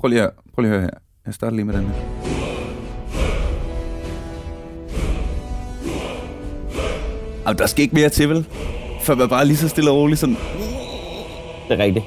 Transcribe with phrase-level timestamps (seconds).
[0.00, 0.98] Prøv lige, at, prøv lige at høre her.
[1.26, 1.94] Jeg starter lige med den her.
[7.46, 8.46] Jamen, der skal ikke mere til, vel?
[9.02, 10.36] For man bare lige så stille og roligt sådan...
[11.68, 12.04] Det er rigtigt.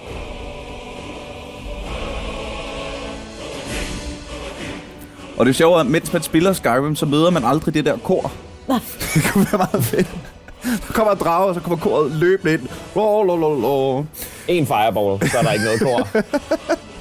[5.38, 8.32] Og det er, at mens man spiller Skyrim, så møder man aldrig det der kor.
[9.14, 10.16] det kunne være meget fedt.
[10.64, 12.68] Der kommer en drage, og så kommer koret løbende ind.
[12.96, 14.06] Lolololol.
[14.48, 16.08] En fireball, så er der ikke noget kor.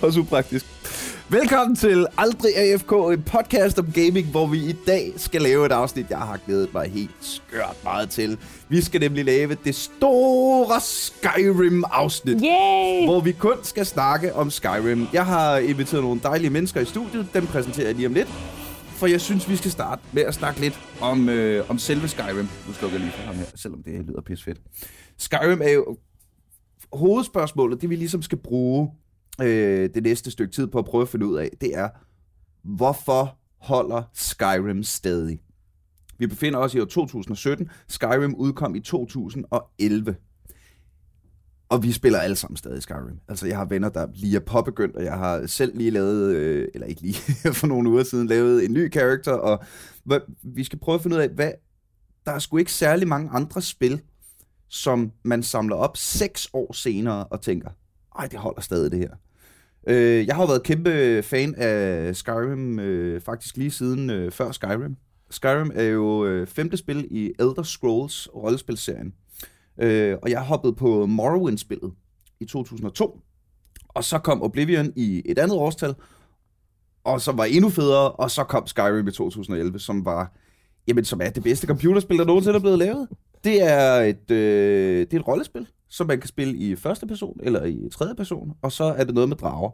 [0.00, 0.66] Det var super praktisk.
[1.28, 5.72] Velkommen til Aldrig AFK, en podcast om gaming, hvor vi i dag skal lave et
[5.72, 8.38] afsnit, jeg har glædet mig helt skørt meget til.
[8.68, 12.40] Vi skal nemlig lave det store Skyrim-afsnit.
[12.42, 13.06] Yay!
[13.06, 15.06] hvor vi kun skal snakke om Skyrim.
[15.12, 17.26] Jeg har inviteret nogle dejlige mennesker i studiet.
[17.34, 18.28] Dem præsenterer jeg lige om lidt.
[18.88, 22.48] For jeg synes, vi skal starte med at snakke lidt om, øh, om selve Skyrim.
[22.66, 24.58] Nu slukker jeg lige for ham her, selvom det lyder pis fedt.
[25.18, 25.96] Skyrim er jo
[26.92, 28.90] hovedspørgsmålet, det vi ligesom skal bruge
[29.42, 31.88] øh, det næste stykke tid på at prøve at finde ud af, det er,
[32.62, 35.40] hvorfor holder Skyrim stadig?
[36.18, 37.70] Vi befinder os i år 2017.
[37.88, 40.16] Skyrim udkom i 2011.
[41.68, 43.18] Og vi spiller alle sammen stadig Skyrim.
[43.28, 46.68] Altså, jeg har venner, der lige er påbegyndt, og jeg har selv lige lavet, øh,
[46.74, 47.14] eller ikke lige,
[47.60, 49.64] for nogle uger siden, lavet en ny karakter, og
[50.04, 51.52] hvad, vi skal prøve at finde ud af, hvad,
[52.26, 54.00] der er sgu ikke særlig mange andre spil,
[54.68, 57.70] som man samler op seks år senere og tænker,
[58.18, 59.14] ej, det holder stadig det her.
[59.86, 64.52] Øh, jeg har jo været kæmpe fan af Skyrim, øh, faktisk lige siden øh, før
[64.52, 64.96] Skyrim.
[65.30, 69.14] Skyrim er jo øh, femte spil i Elder Scrolls rollespilserien.
[69.80, 71.92] Øh, og jeg hoppede på Morrowind-spillet
[72.40, 73.20] i 2002.
[73.88, 75.94] Og så kom Oblivion i et andet årstal,
[77.04, 80.32] og som var endnu federe, og så kom Skyrim i 2011, som var,
[80.88, 83.08] jamen, som er det bedste computerspil, der nogensinde er blevet lavet.
[83.44, 87.40] Det er et, øh, det er et rollespil, som man kan spille i første person
[87.42, 89.70] eller i tredje person, og så er det noget med drager.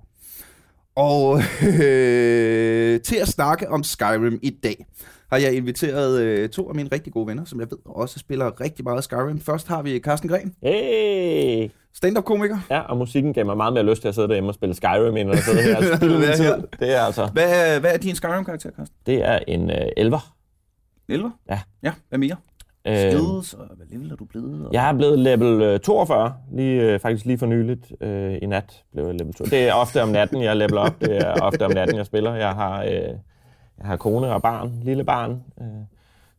[0.97, 4.87] Og øh, til at snakke om Skyrim i dag,
[5.33, 8.61] har jeg inviteret øh, to af mine rigtig gode venner, som jeg ved også spiller
[8.61, 9.41] rigtig meget Skyrim.
[9.41, 11.69] Først har vi Carsten Gren, Hey!
[11.95, 12.59] stand-up-komiker.
[12.71, 15.17] Ja, og musikken gav mig meget mere lyst til at sidde derhjemme og spille Skyrim,
[15.17, 16.55] end at sidde her og spille min tid.
[16.81, 17.27] Det er altså...
[17.27, 18.97] Hvad, er- hvad er din Skyrim-karakter, Carsten?
[19.07, 20.35] Det er en øh, elver.
[21.09, 21.33] 11?
[21.51, 21.61] Ja.
[21.83, 22.37] Ja, hvad mere?
[22.87, 24.67] Øh, Skills, og hvad level er du blevet?
[24.67, 24.73] Og...
[24.73, 27.93] jeg er blevet level øh, 42, lige, øh, faktisk lige for nyligt.
[28.01, 29.45] Øh, I nat blev jeg level 2.
[29.45, 31.01] Det er ofte om natten, jeg leveler op.
[31.01, 32.35] Det er ofte om natten, jeg spiller.
[32.35, 32.91] Jeg har, øh,
[33.79, 35.43] jeg har kone og barn, lille barn.
[35.61, 35.67] Øh,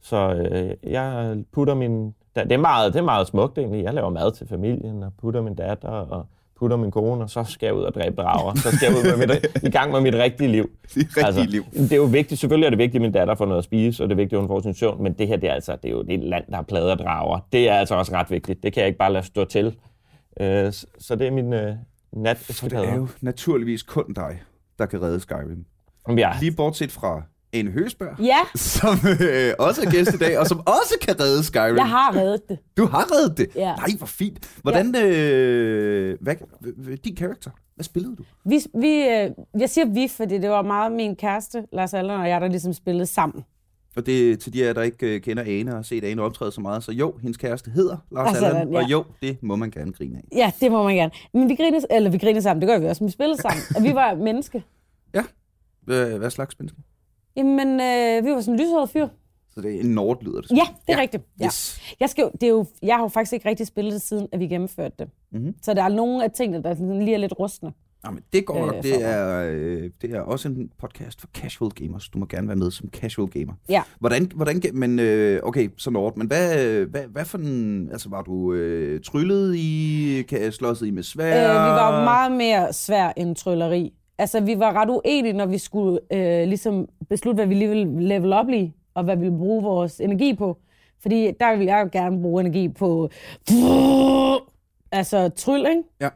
[0.02, 2.16] så øh, jeg putter min...
[2.36, 3.84] Det er, meget, det er meget smukt egentlig.
[3.84, 6.26] Jeg laver mad til familien og putter min datter og
[6.60, 8.56] putter min kone, og så skal jeg ud og dræbe drager.
[8.56, 10.70] Så skal jeg ud med mit, i gang med mit rigtige liv.
[10.94, 11.64] Det rigtige liv.
[11.74, 14.04] Det er jo vigtigt, selvfølgelig er det vigtigt, at min datter får noget at spise,
[14.04, 15.76] og det er vigtigt, at hun får sin søvn, men det her, det er, altså,
[15.76, 17.40] det er jo et land, der har plader og drager.
[17.52, 18.64] Det er altså også ret vigtigt.
[18.64, 19.76] Det kan jeg ikke bare lade stå til.
[20.40, 21.76] Øh, så det er min øh,
[22.14, 22.38] nat.
[22.38, 24.42] For det er jo naturligvis kun dig,
[24.80, 25.66] der kan redde Skyrim.
[26.18, 27.22] Ja, Lige bortset fra
[27.54, 31.44] Ane Høsberg, Ja, som øh, også er gæst i dag, og som også kan redde
[31.44, 31.76] Skyrim.
[31.76, 32.58] jeg har reddet det.
[32.78, 33.48] Du har reddet det?
[33.56, 33.76] Ja.
[33.76, 34.60] Nej, hvor fint.
[34.62, 36.36] Hvordan, øh, hvad,
[36.98, 38.24] din karakter, hvad spillede du?
[38.46, 42.30] Vi, vi, øh, jeg siger vi, fordi det var meget min kæreste, Lars Allen og
[42.30, 43.46] jeg, der ligesom spillede sammen.
[43.96, 46.22] Og det er til de af der ikke øh, kender Ane og har set Ane
[46.22, 48.78] optræde så meget, så jo, hendes kæreste hedder Lars Lars Allan, ja.
[48.78, 50.38] og jo, det må man gerne grine af.
[50.38, 51.12] Ja, det må man gerne.
[51.34, 53.64] Men vi griner, eller vi griner sammen, det gør vi også, men vi spillede sammen.
[53.76, 54.64] Og vi var menneske.
[55.82, 56.80] Hvad, hvad slags menneske?
[57.38, 59.08] Jamen, øh, vi var sådan en lyshåret fyr.
[59.54, 60.58] Så det er en nord, lyder det som.
[60.58, 61.24] Ja, det er rigtigt.
[61.40, 61.46] Ja.
[61.46, 61.80] Yes.
[62.00, 64.28] Jeg, skal, jo- det er jo, jeg har jo faktisk ikke rigtig spillet det, siden
[64.32, 65.08] at vi gennemførte det.
[65.32, 65.56] Mhm.
[65.62, 67.72] Så der er nogle af tingene, der sådan lige er lidt rustne.
[68.06, 68.76] Jamen, det går nok.
[68.76, 72.10] Øh, Det er, øh, det er også en podcast for casual gamers.
[72.10, 73.54] Du må gerne være med som casual gamer.
[73.70, 73.84] Ja.
[74.00, 76.56] Hvordan, hvordan men øh, okay, så Nord, men hvad,
[76.86, 81.44] hvad, hvad for en, altså var du øh, tryllet i, kan slåsset i med svær?
[81.50, 83.94] Øh, vi var meget mere svær end trylleri.
[84.18, 88.08] Altså, vi var ret uenige, når vi skulle øh, ligesom beslutte, hvad vi lige ville
[88.08, 90.58] level op i, og hvad vi ville bruge vores energi på.
[91.02, 93.10] Fordi der ville jeg jo gerne bruge energi på...
[94.92, 95.84] Altså, tryl, ikke?
[96.02, 96.10] Ja.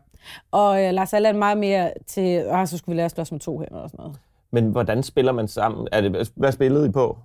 [0.52, 2.46] Og øh, Lars Allan meget mere til...
[2.50, 4.20] Ah, så skulle vi lære at slås med to hænder og sådan noget.
[4.52, 5.88] men hvordan spiller man sammen?
[5.92, 7.18] Er det, hvad spillede I på?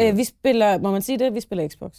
[0.00, 0.78] Øh, vi spiller...
[0.78, 1.34] Må man sige det?
[1.34, 1.90] Vi spiller Xbox.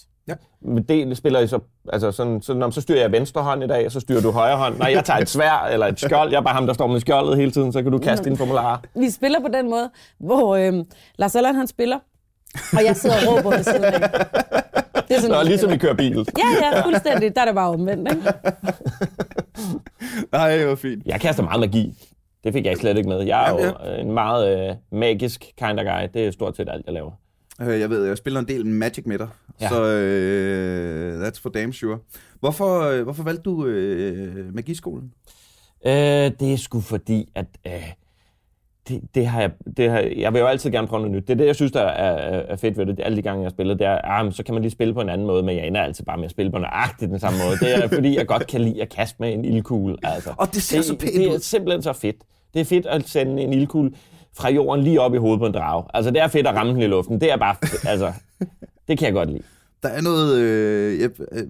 [0.61, 1.59] Men det spiller I så,
[1.93, 4.31] altså sådan, så, når, så styrer jeg venstre hånd i dag, og så styrer du
[4.31, 4.77] højre hånd.
[4.77, 6.31] Nej, jeg tager et svær eller et skjold.
[6.31, 8.37] Jeg er bare ham, der står med skjoldet hele tiden, så kan du kaste dine
[8.37, 8.77] formularer.
[8.95, 9.89] Vi spiller på den måde,
[10.19, 10.73] hvor øh,
[11.17, 11.99] Lars Allan han spiller,
[12.73, 13.99] og jeg sidder og råber ved siden af.
[15.07, 15.71] Det er sådan, Nå, vi ligesom.
[15.71, 16.25] I kører bil.
[16.38, 17.35] Ja, ja, fuldstændig.
[17.35, 18.23] Der er det bare omvendt, ikke?
[20.31, 21.05] Nej, det var fint.
[21.05, 21.93] Jeg kaster meget magi.
[22.43, 23.21] Det fik jeg slet ikke med.
[23.21, 26.07] Jeg er Jamen, jo en meget øh, magisk kind of guy.
[26.13, 27.11] Det er stort set alt, jeg laver.
[27.61, 29.27] Øh, Jeg ved, jeg spiller en del Magic med dig,
[29.61, 29.69] ja.
[29.69, 31.97] Så øh, that's for damn sure.
[32.39, 35.13] Hvorfor, øh, hvorfor valgte du øh, magiskolen?
[35.85, 35.91] Øh,
[36.39, 37.71] det er sgu fordi, at øh,
[38.89, 41.27] det, det, har jeg, det har, jeg vil jo altid gerne prøve noget nyt.
[41.27, 42.99] Det er det, jeg synes, der er, er fedt ved det.
[43.03, 45.01] Alle de gange, jeg har spillet, det er, ah, så kan man lige spille på
[45.01, 47.39] en anden måde, men jeg ender altid bare med at spille på nøjagtigt den samme
[47.45, 47.57] måde.
[47.57, 49.95] Det er fordi, jeg godt kan lide at kaste med en ildkugle.
[50.03, 50.33] Altså.
[50.37, 51.39] Og det ser det, så pænt Det er ud.
[51.39, 52.15] simpelthen så fedt.
[52.53, 53.91] Det er fedt at sende en ildkugle
[54.37, 55.83] fra jorden lige op i hovedet på en drage.
[55.93, 57.21] Altså, det er fedt at ramme den i luften.
[57.21, 57.55] Det er bare,
[57.91, 58.13] altså,
[58.87, 59.43] det kan jeg godt lide.
[59.83, 60.37] Der er noget...
[60.37, 61.43] Øh, jeg, øh,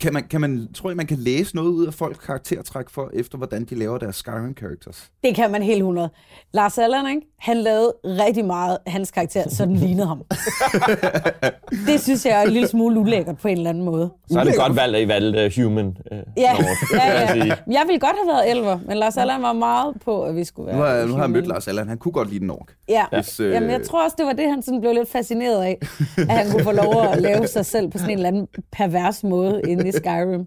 [0.00, 3.10] kan man, kan man, tror I, man kan læse noget ud af folks karaktertræk for,
[3.14, 5.10] efter hvordan de laver deres Skyrim-characters?
[5.24, 6.10] Det kan man helt 100.
[6.52, 7.26] Lars Allen, ikke?
[7.38, 10.22] han lavede rigtig meget af hans karakter, så den lignede ham.
[11.88, 14.10] det synes jeg er en lille smule ulækkert på en eller anden måde.
[14.30, 15.86] Så er det godt valgt, at I valgte uh, human.
[15.86, 16.56] Uh, Ja,
[16.92, 17.54] ja, ja.
[17.66, 20.66] Jeg ville godt have været elver, men Lars Allen var meget på, at vi skulle
[20.66, 21.88] være Nu har, nu har jeg mødt Lars Allan.
[21.88, 22.74] Han kunne godt lide den ork.
[22.88, 25.62] Ja, Hvis, øh, Jamen, jeg tror også, det var det, han sådan blev lidt fascineret
[25.64, 25.78] af.
[26.18, 29.24] At han kunne få lov at lave sig selv på sådan en eller anden pervers
[29.24, 30.46] måde inde i Skyrim.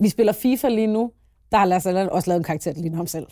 [0.00, 1.10] Vi spiller FIFA lige nu.
[1.52, 3.26] Der har Lars Allen også lavet en karakter, der ligner ham selv.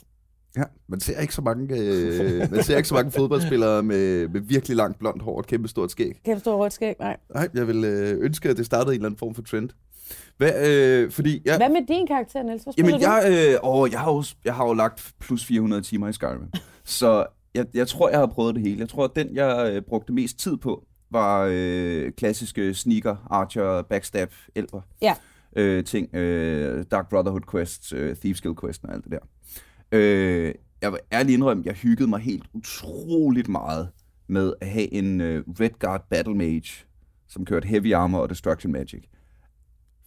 [0.57, 4.41] Ja, man ser ikke så mange, øh, man ser ikke så mange fodboldspillere med, med
[4.41, 6.21] virkelig langt blondt hår og et kæmpe stort skæg.
[6.25, 7.17] Kæmpe stor rødt skæg, nej.
[7.35, 9.69] Nej, jeg vil øh, ønske, at det startede en eller anden form for trend.
[10.37, 12.63] Hvad, øh, fordi jeg, Hvad med din karakter, Niels?
[12.63, 16.09] Hvad Jamen, jeg, øh, åh, jeg, har jo, jeg har jo lagt plus 400 timer
[16.09, 16.49] i Skyrim.
[16.85, 18.81] Så jeg, jeg tror, jeg har prøvet det hele.
[18.81, 23.83] Jeg tror, at den, jeg øh, brugte mest tid på, var øh, klassiske sneaker, archer,
[23.83, 24.81] backstab, elver.
[25.03, 25.15] Ja.
[25.57, 29.19] Øh, ting, øh, Dark Brotherhood quests, øh, Thieves Guild quests og alt det der.
[29.93, 33.89] Øh, jeg vil ærligt indrømme, jeg hyggede mig helt utroligt meget
[34.27, 36.85] med at have en øh, Redguard Battle Mage,
[37.29, 39.03] som kørte Heavy Armor og Destruction Magic.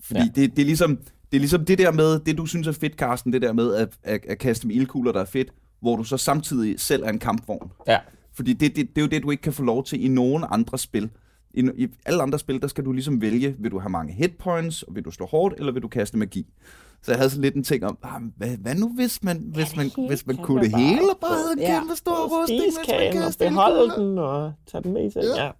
[0.04, 0.26] Fordi ja.
[0.36, 0.98] det, det, er ligesom,
[1.32, 3.76] det er ligesom det der med, det du synes er fedt, Carsten, det der med
[3.76, 7.10] at, at, at kaste med ildkugler, der er fedt, hvor du så samtidig selv er
[7.10, 7.72] en kampvogn.
[7.88, 8.00] Ja.
[8.36, 10.44] Fordi det, det, det er jo det, du ikke kan få lov til i nogen
[10.52, 11.10] andre spil.
[11.54, 14.84] I, I alle andre spil, der skal du ligesom vælge, vil du have mange hitpoints,
[14.84, 16.46] og vil du slå hårdt, eller vil du kaste magi?
[17.02, 19.76] Så jeg havde sådan lidt en ting om, ah, hvad, hvad nu hvis man, hvis
[19.76, 21.80] man, hele hvis man kan kunne det hele, og bare havde en Ja.
[21.80, 24.10] kæmpe stor rustning, man Spiskagen og beholde ildkugler.
[24.10, 25.24] den og tage den med sig.
[25.38, 25.52] Ja.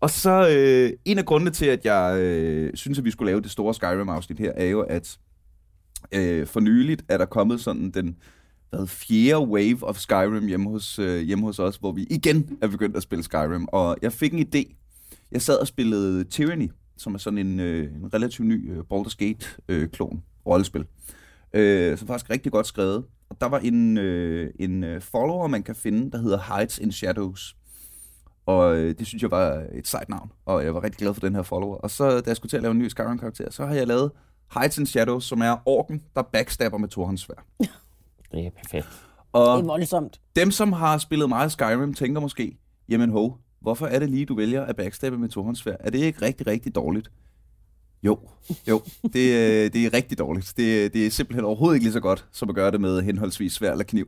[0.00, 3.40] Og så øh, en af grundene til, at jeg øh, synes, at vi skulle lave
[3.40, 5.18] det store Skyrim-afsnit her, er jo, at
[6.12, 8.16] øh, for nyligt er der kommet sådan den
[8.70, 12.68] hvad, fjerde wave of Skyrim hjemme hos, øh, hjemme hos os, hvor vi igen er
[12.68, 13.68] begyndt at spille Skyrim.
[13.68, 14.76] Og jeg fik en idé.
[15.32, 19.16] Jeg sad og spillede Tyranny, som er sådan en, øh, en relativt ny øh, Baldur's
[19.18, 20.84] Gate-klon, øh, rollespil.
[21.52, 23.04] Øh, som faktisk er rigtig godt skrevet.
[23.30, 26.92] Og der var en, øh, en øh, follower, man kan finde, der hedder Hides in
[26.92, 27.56] Shadows.
[28.46, 31.20] Og øh, det synes jeg var et sejt navn, og jeg var rigtig glad for
[31.20, 31.76] den her follower.
[31.76, 34.10] Og så, da jeg skulle til at lave en ny Skyrim-karakter, så har jeg lavet
[34.54, 37.46] Hides in Shadows, som er orken, der backstabber med Torhåndssvær.
[38.32, 38.88] Det er perfekt.
[39.32, 40.20] Og Det er voldsomt.
[40.36, 44.34] dem, som har spillet meget Skyrim, tænker måske, jamen ho, hvorfor er det lige, du
[44.34, 45.76] vælger at backstabbe med Torhåndssvær?
[45.80, 47.10] Er det ikke rigtig, rigtig dårligt?
[48.02, 48.18] Jo,
[48.68, 50.52] jo, det, øh, det er rigtig dårligt.
[50.56, 53.52] Det, det er simpelthen overhovedet ikke lige så godt, som at gøre det med henholdsvis
[53.52, 54.06] svær eller kniv.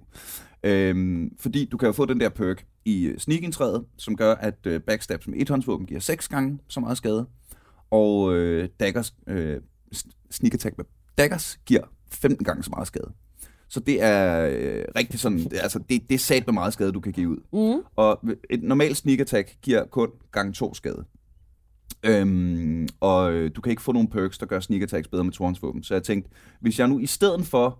[0.62, 4.66] Øhm, fordi du kan jo få den der perk i øh, sneak-indtræet, som gør, at
[4.66, 7.26] øh, backstab som et-håndsvåben giver 6 gange så meget skade,
[7.90, 9.60] og øh, daggers, øh,
[10.30, 10.84] sneak attack med
[11.18, 11.82] daggers giver
[12.12, 13.12] 15 gange så meget skade.
[13.72, 17.00] Så det er øh, rigtig sådan, altså det, det er sat med meget skade, du
[17.00, 17.36] kan give ud.
[17.76, 17.82] Mm.
[17.96, 18.20] Og
[18.50, 21.04] et normalt sneak attack giver kun gang to skade.
[22.02, 25.32] Øhm, og øh, du kan ikke få nogen perks, der gør sneak attacks bedre med
[25.32, 25.82] tornsvåben.
[25.82, 26.30] Så jeg tænkte,
[26.60, 27.78] hvis jeg nu i stedet for,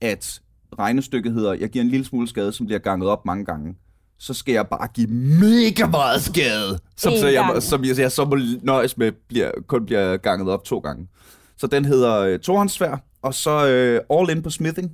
[0.00, 0.40] at
[0.78, 3.74] regnestykket hedder, jeg giver en lille smule skade, som bliver ganget op mange gange,
[4.18, 7.62] så skal jeg bare give mega meget skade, som, En så jeg, gang.
[7.62, 11.08] som jeg, jeg så må nøjes med, bliver, kun bliver ganget op to gange.
[11.56, 14.92] Så den hedder øh, tohåndssvær, og så øh, all in på smithing,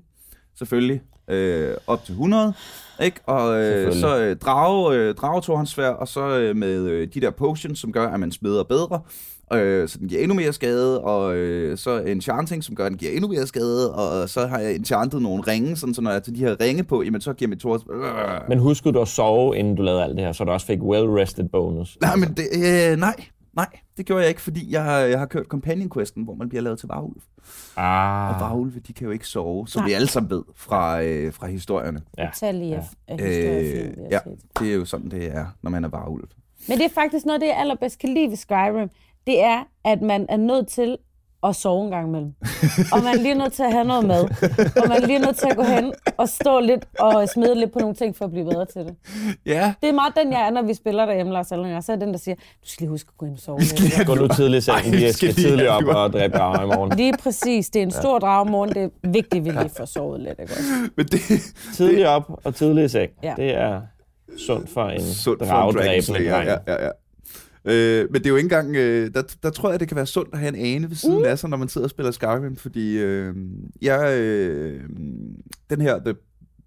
[0.59, 2.53] selvfølgelig, øh, op til 100,
[3.03, 3.21] ikke?
[3.27, 7.31] Og øh, så øh, drage, øh, drage tohåndssvær, og så øh, med øh, de der
[7.31, 9.01] potions, som gør, at man smeder bedre,
[9.53, 12.99] øh, så den giver endnu mere skade, og øh, så enchanting, som gør, at den
[12.99, 16.23] giver endnu mere skade, og så har jeg enchantet nogle ringe, sådan, så når jeg
[16.23, 17.81] tager de her ringe på, jamen så giver mit tors...
[17.93, 18.49] Øh.
[18.49, 20.79] Men huskede du at sove, inden du lavede alt det her, så du også fik
[20.79, 21.99] well-rested bonus?
[22.01, 22.47] Nej, men det,
[22.93, 23.15] øh, nej,
[23.59, 26.49] nej, det gjorde jeg ikke, fordi jeg har, jeg har kørt Companion Questen, hvor man
[26.49, 27.17] bliver lavet til varulv.
[27.77, 29.89] Ah, Og varulve, de kan jo ikke sove, som Nej.
[29.89, 32.03] vi alle sammen ved fra, øh, fra historierne.
[32.19, 32.29] Ja.
[32.29, 33.15] Utallige Ja.
[33.15, 34.19] Øh, ja,
[34.59, 36.25] det er jo sådan, det er, når man er varulv.
[36.69, 38.89] Men det er faktisk noget, det jeg allerbedst kan lide ved Skyrim.
[39.27, 40.99] Det er, at man er nødt til
[41.45, 42.33] at sove en gang imellem.
[42.93, 44.25] og man er lige nødt til at have noget mad.
[44.83, 47.73] Og man er lige nødt til at gå hen og stå lidt og smide lidt
[47.73, 48.95] på nogle ting, for at blive bedre til det.
[49.47, 51.67] Ja, Det er meget den, jeg er, når vi spiller derhjemme, Lars Allen.
[51.67, 51.83] og jeg.
[51.83, 53.59] Så er den, der siger, du skal lige huske at gå ind og sove.
[53.59, 56.63] lidt." Gå nu tidligt i vi vi skal skal lige tidligt op og dræbe drager
[56.63, 56.93] i morgen.
[56.97, 57.71] Lige præcis.
[57.71, 58.69] Det er en stor dragmorgen.
[58.75, 60.41] Det er vigtigt, at vi lige får sovet lidt.
[60.41, 60.53] Ikke?
[60.97, 61.21] men det,
[61.75, 63.11] Tidligt op og tidligt i seng.
[63.23, 63.35] Ja.
[63.37, 63.81] Det er
[64.39, 66.35] sundt for en sundt for en Dragon dragdræbende Slayer.
[66.35, 66.49] dreng.
[66.49, 66.91] Ja, ja, ja.
[67.65, 68.77] Øh, men det er jo ikke engang...
[68.77, 71.19] Øh, der, der tror jeg, det kan være sundt at have en ane ved siden
[71.19, 71.25] mm.
[71.25, 73.35] af sig, når man sidder og spiller Skyrim, fordi øh,
[73.83, 74.19] jeg...
[74.21, 74.81] Øh,
[75.71, 76.15] den her, the,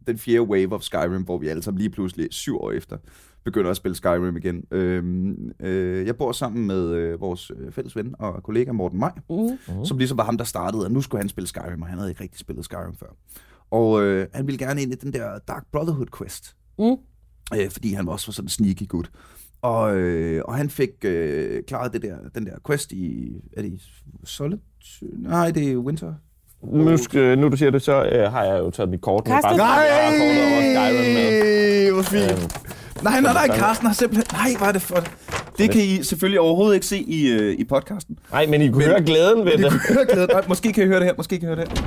[0.07, 2.97] den fjerde wave of Skyrim, hvor vi alle sammen lige pludselig syv år efter
[3.43, 4.63] begynder at spille Skyrim igen.
[4.71, 5.03] Øh,
[5.59, 9.35] øh, jeg bor sammen med øh, vores øh, fælles ven og kollega Morten Maj, Mm.
[9.75, 9.85] Mhm.
[9.85, 12.11] som ligesom var ham, der startede, og nu skulle han spille Skyrim, og han havde
[12.11, 13.07] ikke rigtig spillet Skyrim før.
[13.71, 16.95] Og øh, han ville gerne ind i den der Dark Brotherhood quest, Mm.
[17.59, 19.11] øh, fordi han også var sådan en sneaky gut.
[19.61, 23.67] Og, øh, og han fik øh, klaret det der, den der quest i, er det
[23.71, 23.81] i
[24.25, 24.61] Solitude?
[25.17, 26.13] Nej, det er Winter.
[26.63, 29.33] Nu, skal, nu du siger det, så øh, har jeg jo taget mit kort med.
[29.33, 29.57] Karsten?
[29.57, 29.65] Med.
[31.93, 32.31] hvor fint.
[32.31, 32.39] Øhm,
[33.03, 33.59] Nej, nej, nej, sådan.
[33.59, 34.25] Carsten har simpelthen...
[34.37, 34.95] Nej, hvad er det for...
[35.57, 38.19] Det kan I selvfølgelig overhovedet ikke se i, øh, i podcasten.
[38.31, 39.71] Nej, men I kunne Men- høre glæden ved Men I det.
[39.71, 40.29] kunne høre glæden.
[40.33, 41.85] Nej, måske kan I høre det her, måske kan I høre det her.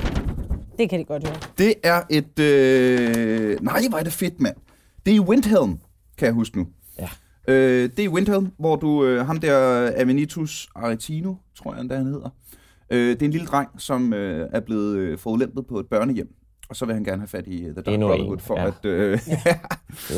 [0.77, 1.37] Det kan de godt høre.
[1.57, 2.39] Det er et...
[2.39, 3.57] Øh...
[3.61, 4.55] Nej, hvor er det fedt, mand.
[5.05, 5.77] Det er i Windhelm,
[6.17, 6.67] kan jeg huske nu.
[6.99, 7.09] Ja.
[7.47, 9.05] Øh, det er Windhelm, hvor du...
[9.05, 12.29] Øh, ham der Avenitus Aretino, tror jeg endda han hedder.
[12.89, 16.27] Øh, det er en lille dreng, som øh, er blevet øh, forulæmpet på et børnehjem.
[16.69, 18.59] Og så vil han gerne have fat i uh, The Dark Endnu en, Brotherhood, for
[18.59, 18.67] ja.
[18.67, 18.85] at...
[18.85, 19.37] Øh, Det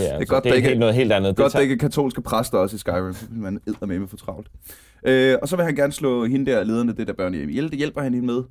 [0.10, 1.36] er, altså, godt, det er ikke- noget helt andet.
[1.36, 4.48] Godt, det der ikke katolske præster også i Skyrim, vil man med med for travlt.
[5.06, 7.70] Øh, og så vil han gerne slå hende der, lederne af det der børnehjem ihjel.
[7.70, 8.44] Det hjælper han hende med.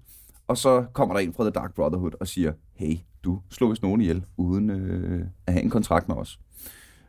[0.49, 3.83] Og så kommer der en fra The Dark Brotherhood og siger, hey, du slår vist
[3.83, 6.39] nogen ihjel, uden øh, at have en kontrakt med os.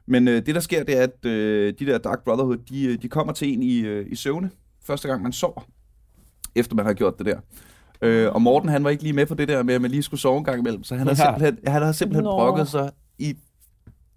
[0.08, 3.02] Men øh, det, der sker, det er, at øh, de der Dark Brotherhood, de, øh,
[3.02, 4.50] de kommer til en i, øh, i søvne,
[4.84, 5.62] første gang man sover,
[6.56, 7.40] efter man har gjort det der.
[8.02, 10.04] Øh, og Morten, han var ikke lige med på det der med, at man lige
[10.04, 11.26] skulle sove en gang imellem, så han har Ja.
[11.38, 12.32] simpelthen, han har simpelthen Nå.
[12.32, 13.36] brokket sig i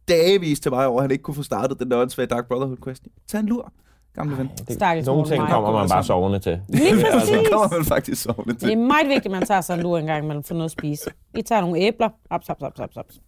[0.09, 2.77] dagevis til mig over, at han ikke kunne få startet den der åndssvage Dark Brotherhood
[2.85, 3.03] quest.
[3.29, 3.73] Tag en lur,
[4.15, 4.51] gamle ven.
[4.69, 6.61] Det, Stakkels nogle ting kommer man bare sovende til.
[6.69, 7.49] Lige Så præcis.
[7.53, 8.79] kommer man faktisk sovende Det er til.
[8.79, 11.11] meget vigtigt, at man tager sig en lur en gang imellem for noget at spise.
[11.39, 12.09] I tager nogle æbler.
[12.31, 13.21] Haps, haps, haps, haps, haps.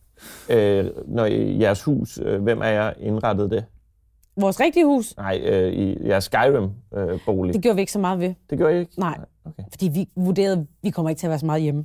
[0.51, 3.65] Øh, når i jeres hus, øh, hvem er jeg indrettet det?
[4.37, 7.55] Vores rigtige hus, Nej, øh, i jeres Skyrim-bolig.
[7.55, 8.35] det gjorde vi ikke så meget ved.
[8.51, 9.01] det gør I ikke?
[9.01, 9.63] Nej, Okay.
[9.73, 11.85] fordi vi vurderede, vi kommer ikke til at være så meget hjemme.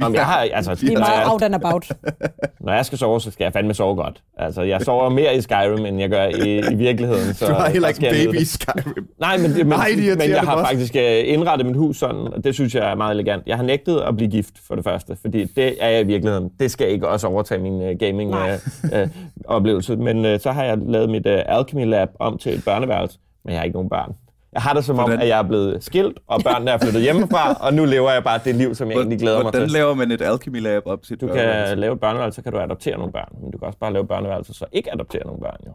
[0.00, 1.90] Nå, men jeg har, altså, Det er når, meget out and about.
[2.60, 4.22] når jeg skal sove, så skal jeg fandme sove godt.
[4.36, 7.34] Altså, jeg sover mere i Skyrim, end jeg gør i, i virkeligheden.
[7.34, 8.44] Så Du har heller ikke baby i.
[8.44, 9.08] Skyrim.
[9.20, 12.54] Nej, men, men, Nej, men jeg har faktisk øh, indrettet mit hus sådan, og det
[12.54, 13.42] synes jeg er meget elegant.
[13.46, 16.50] Jeg har nægtet at blive gift, for det første, fordi det er jeg i virkeligheden.
[16.60, 17.94] Det skal ikke også overtage min uh, Nej.
[17.94, 19.96] gaming-oplevelse.
[19.96, 23.52] men uh, så har jeg lavet mit uh, Alchemy Lab om til et børneværelse, men
[23.52, 24.12] jeg har ikke nogen børn.
[24.56, 25.20] Jeg har det som om, Hvordan?
[25.20, 28.40] at jeg er blevet skilt, og børnene er flyttet hjemmefra, og nu lever jeg bare
[28.44, 29.70] det liv, som jeg egentlig glæder mig Hvordan til.
[29.70, 32.58] laver man et alchemy lab op til Du kan lave et børneværelse, så kan du
[32.58, 35.56] adoptere nogle børn, men du kan også bare lave børneværelse, så ikke adoptere nogle børn.
[35.66, 35.72] Jo.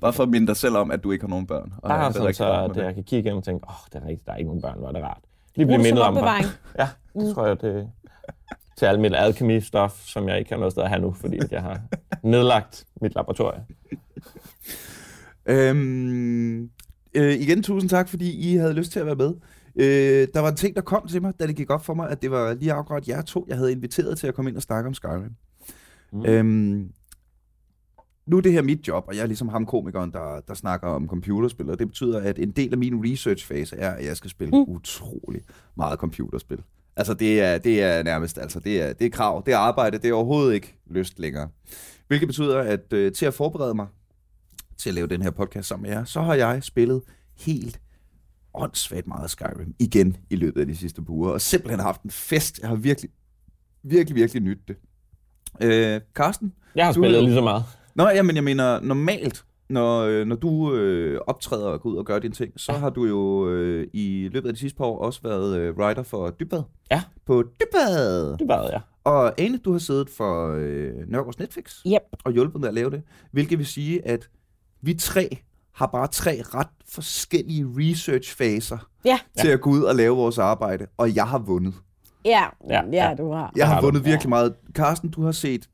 [0.00, 1.72] Bare for at minde dig selv om, at du ikke har nogen børn.
[1.82, 3.74] Og Bare det er sådan, så at med jeg kan kigge ind og tænke, åh,
[3.74, 5.18] oh, det er rigtigt, der er ikke nogen børn, hvor er det rart.
[5.56, 6.46] Lige blive det mindet om opbevaring.
[6.78, 6.88] Ja,
[7.20, 7.88] det tror jeg, det
[8.80, 11.52] til alt mit alkemi-stof, som jeg ikke har noget sted at have nu, fordi at
[11.52, 11.80] jeg har
[12.22, 13.62] nedlagt mit laboratorium.
[15.46, 16.70] Øhm,
[17.14, 19.34] øh, igen, tusind tak, fordi I havde lyst til at være med.
[19.76, 22.10] Øh, der var en ting, der kom til mig, da det gik op for mig,
[22.10, 24.62] at det var lige akkurat jer to, jeg havde inviteret til at komme ind og
[24.62, 25.34] snakke om Skyrim.
[26.12, 26.24] Mm.
[26.26, 26.90] Øhm,
[28.26, 30.88] nu er det her mit job, og jeg er ligesom ham komikeren, der, der snakker
[30.88, 34.30] om computerspil, og det betyder, at en del af min research-fase er, at jeg skal
[34.30, 34.74] spille mm.
[34.74, 35.42] utrolig
[35.76, 36.58] meget computerspil.
[36.96, 39.98] Altså det er, det er nærmest, altså det er, det er krav, det er arbejde,
[39.98, 41.48] det er overhovedet ikke lyst længere.
[42.08, 43.86] Hvilket betyder, at øh, til at forberede mig
[44.80, 47.02] til at lave den her podcast sammen med jer, så har jeg spillet
[47.38, 47.80] helt
[48.54, 52.10] åndssvagt meget Skyrim igen i løbet af de sidste par uger, og simpelthen haft en
[52.10, 52.58] fest.
[52.60, 53.10] Jeg har virkelig,
[53.82, 54.76] virkelig, virkelig nydt det.
[55.62, 56.52] Øh, Carsten?
[56.74, 57.64] Jeg har Du- spillet lige så meget.
[57.94, 62.04] Nå, jamen, jeg mener, normalt, når, øh, når du øh, optræder og går ud og
[62.06, 64.98] gør dine ting, så har du jo øh, i løbet af de sidste par år
[64.98, 66.62] også været øh, writer for Dybbad.
[66.90, 67.02] Ja.
[67.26, 68.38] På Dybbad!
[68.38, 68.80] Det var jeg.
[69.04, 72.02] Og Ane, du har siddet for øh, Nørgaards Netflix Yep.
[72.24, 73.02] og hjulpet med at lave det.
[73.32, 74.28] Hvilket vil sige, at
[74.82, 75.38] vi tre
[75.72, 80.86] har bare tre ret forskellige research-faser Ja, til at gå ud og lave vores arbejde.
[80.96, 81.74] Og jeg har vundet.
[82.24, 83.14] ja, Ja, ja, ja.
[83.14, 83.52] du har.
[83.56, 83.86] Jeg har har du.
[83.86, 84.54] vundet virkelig meget.
[84.72, 85.68] Carsten, du har set...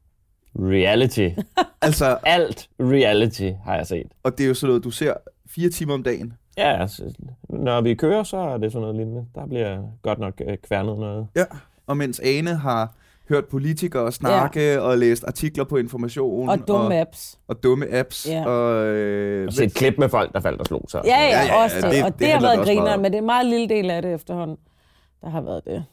[0.58, 1.28] Reality.
[1.82, 4.06] Altså, Alt reality har jeg set.
[4.22, 5.14] og det er jo sådan noget, du ser
[5.46, 6.32] fire timer om dagen.
[6.56, 7.14] Ja, altså,
[7.48, 9.26] når vi kører, så er det sådan noget lignende.
[9.34, 11.26] Der bliver godt nok øh, kværnet noget.
[11.36, 11.44] Ja.
[11.86, 12.94] Og mens Ane har
[13.28, 14.78] hørt politikere snakke ja.
[14.78, 16.48] og læst artikler på information.
[16.48, 17.38] Og dumme og, apps.
[17.48, 18.26] og dumme apps.
[18.30, 18.46] Ja.
[18.46, 21.00] Og, øh, Og set klip med folk, der faldt og slog sig.
[21.04, 21.84] Ja, ja, Ja, ja, ja, også det.
[21.92, 23.00] det- Og det det, har det været også meget griner, om.
[23.00, 24.56] men det er en meget lille del af det efterhånden.
[25.20, 25.84] Der har været det.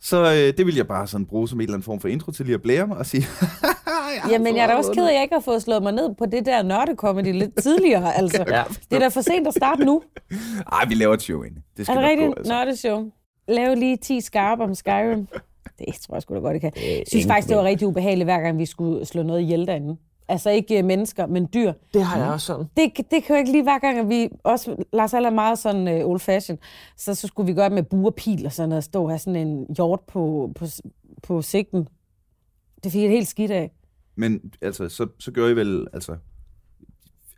[0.00, 2.30] Så øh, det vil jeg bare sådan bruge som en eller anden form for intro
[2.32, 3.22] til lige at blære mig og sige...
[4.22, 5.92] har Jamen, jeg er da også ked af, at jeg ikke har fået slået mig
[5.92, 8.14] ned på det der nørdekomedy lidt tidligere.
[8.20, 8.44] Altså.
[8.48, 8.62] Ja.
[8.90, 10.02] Det er da for sent at starte nu.
[10.72, 11.54] Ej, vi laver et show ind.
[11.54, 12.34] Det Er skal det nok rigtigt?
[12.38, 12.52] altså.
[12.52, 13.04] Nørdeshow.
[13.48, 15.26] Lav lige 10 skarpe om Skyrim.
[15.78, 16.72] Det tror jeg sgu da godt, det kan.
[16.76, 19.66] Jeg synes ingen faktisk, det var rigtig ubehageligt, hver gang vi skulle slå noget ihjel
[19.66, 19.96] derinde.
[20.28, 21.72] Altså ikke øh, mennesker, men dyr.
[21.94, 22.66] Det har jeg også sådan.
[22.76, 25.58] Det, det kan jo ikke lige hver gang, at vi også, Lars Aller er meget
[25.58, 26.58] sådan uh, old fashion,
[26.96, 29.18] så, så skulle vi gøre med bue og pil og sådan noget, stå og have
[29.18, 30.66] sådan en hjort på, på,
[31.22, 31.88] på sigten.
[32.84, 33.72] Det fik jeg helt skidt af.
[34.16, 36.16] Men altså, så, så gør I vel, altså...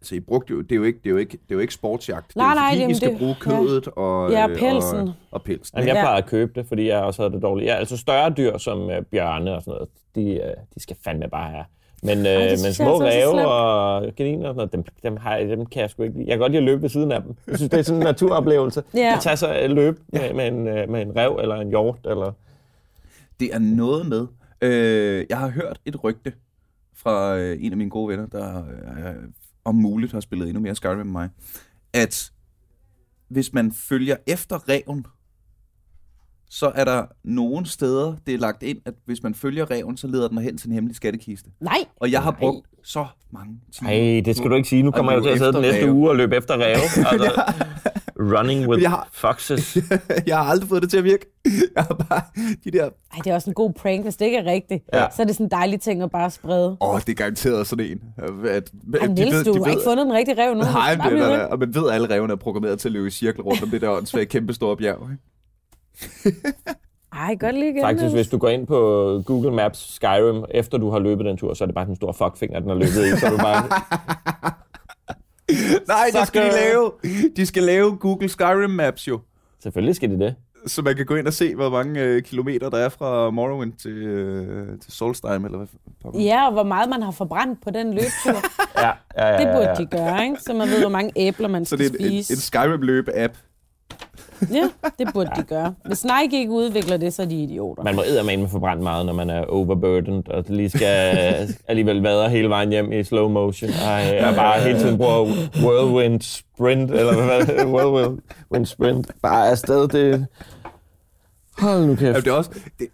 [0.00, 1.59] Altså, I brugte jo, det er jo ikke, det er jo ikke, det er jo
[1.59, 2.37] ikke sportsjagt.
[2.37, 4.57] Nej, det er jo nej, fordi, I jamen, skal det- bruge kødet og, Ja, øh,
[4.59, 4.99] pelsen.
[4.99, 5.78] Og, og pelsen.
[5.78, 6.02] Jamen, jeg Ja.
[6.02, 7.69] plejer at købe det, fordi jeg også havde det dårligt.
[7.69, 11.28] Ja, altså større dyr som øh, bjørne og sådan noget, de, øh, de skal fandme
[11.28, 11.64] bare have.
[12.02, 13.04] Men, øh, men små altså
[13.37, 16.14] ræve og kaniner og sådan noget, dem, dem, har jeg, dem kan jeg sgu ikke
[16.19, 16.28] lide.
[16.28, 17.35] Jeg kan godt lide at løbe ved siden af dem.
[17.47, 18.83] Jeg synes, det er sådan en naturoplevelse.
[18.95, 19.12] Ja.
[19.16, 21.99] At tage sig et løb med, med, en, øh, med en rev eller en hjort.
[22.04, 22.33] Eller...
[23.40, 24.26] Det er noget med...
[24.62, 26.33] Øh, jeg har hørt et rygte
[26.97, 29.14] fra øh, en af mine gode venner, der øh,
[29.64, 31.29] om muligt har spillet endnu mere Skyrim end mig,
[31.93, 32.31] at
[33.29, 35.07] hvis man følger efter reven,
[36.50, 40.07] så er der nogle steder, det er lagt ind, at hvis man følger reven, så
[40.07, 41.50] leder den hen til en hemmelig skattekiste.
[41.61, 41.85] Nej!
[41.97, 43.90] Og jeg har brugt så mange timer.
[43.90, 44.83] Nej, det skal du ikke sige.
[44.83, 46.76] Nu kommer jeg jo til at sidde den næste efter uge og løbe efter ræve.
[47.12, 47.43] Altså,
[48.21, 49.77] running with Jeg har- foxes.
[50.27, 51.27] jeg har aldrig fået det til at virke.
[51.77, 52.21] Jeg har bare
[52.65, 52.85] de der...
[52.85, 54.85] Ej, det er også en god prank, hvis det ikke er rigtigt.
[54.93, 55.07] Ja.
[55.17, 56.77] Så er det sådan en dejlig ting at bare sprede.
[56.81, 58.00] Åh, oh, det er garanteret sådan en.
[58.49, 60.61] At, Ej, Niels, du har ikke fundet den rigtige rev nu.
[60.61, 61.19] Nej, ved.
[61.21, 63.62] der, og man ved, at alle revne er programmeret til at løbe i cirkel rundt
[63.62, 65.09] om det der åndssvage kæmpe store bjerg.
[65.12, 66.39] Ikke?
[67.12, 67.83] Ej, godt lige igen.
[67.83, 68.77] Faktisk, hvis du går ind på
[69.27, 72.15] Google Maps Skyrim, efter du har løbet den tur, så er det bare den store
[72.15, 73.21] fuckfinger, den har løbet i.
[73.21, 73.65] Så er du bare,
[75.88, 76.92] Nej, det skal de lave.
[77.37, 79.21] De skal lave Google Skyrim Maps jo.
[79.62, 80.35] selvfølgelig skal de det.
[80.66, 83.73] Så man kan gå ind og se, hvor mange øh, kilometer der er fra Morrowind
[83.73, 85.66] til, øh, til Solstheim, eller hvad
[86.02, 86.21] pokker.
[86.21, 88.42] Ja, og hvor meget man har forbrændt på den løbetur.
[88.76, 89.75] Ja, ja, ja, Det ja, burde ja.
[89.75, 90.37] de gøre, ikke?
[90.40, 92.33] Så man ved, hvor mange æbler man Så skal det er en, en, spise.
[92.33, 93.33] en Skyrim-løb-app.
[94.53, 94.69] Ja,
[94.99, 95.75] det burde de gøre.
[95.85, 97.83] Hvis Nike ikke udvikler det, så er de idioter.
[97.83, 101.17] Man må eddermame forbrændt meget, når man er overburdened, og lige skal
[101.69, 103.71] alligevel vadre hele vejen hjem i slow motion.
[103.71, 105.21] Ej, jeg bare hele tiden bruger
[105.65, 107.67] whirlwind sprint, eller hvad er det?
[107.67, 109.11] Whirlwind sprint.
[109.23, 110.27] Bare afsted, det...
[111.59, 112.17] Hold nu Ja, kæft.
[112.25, 112.51] det er også...
[112.79, 112.87] Det,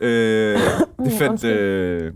[0.00, 0.58] øh,
[1.04, 2.12] det fandt, øh,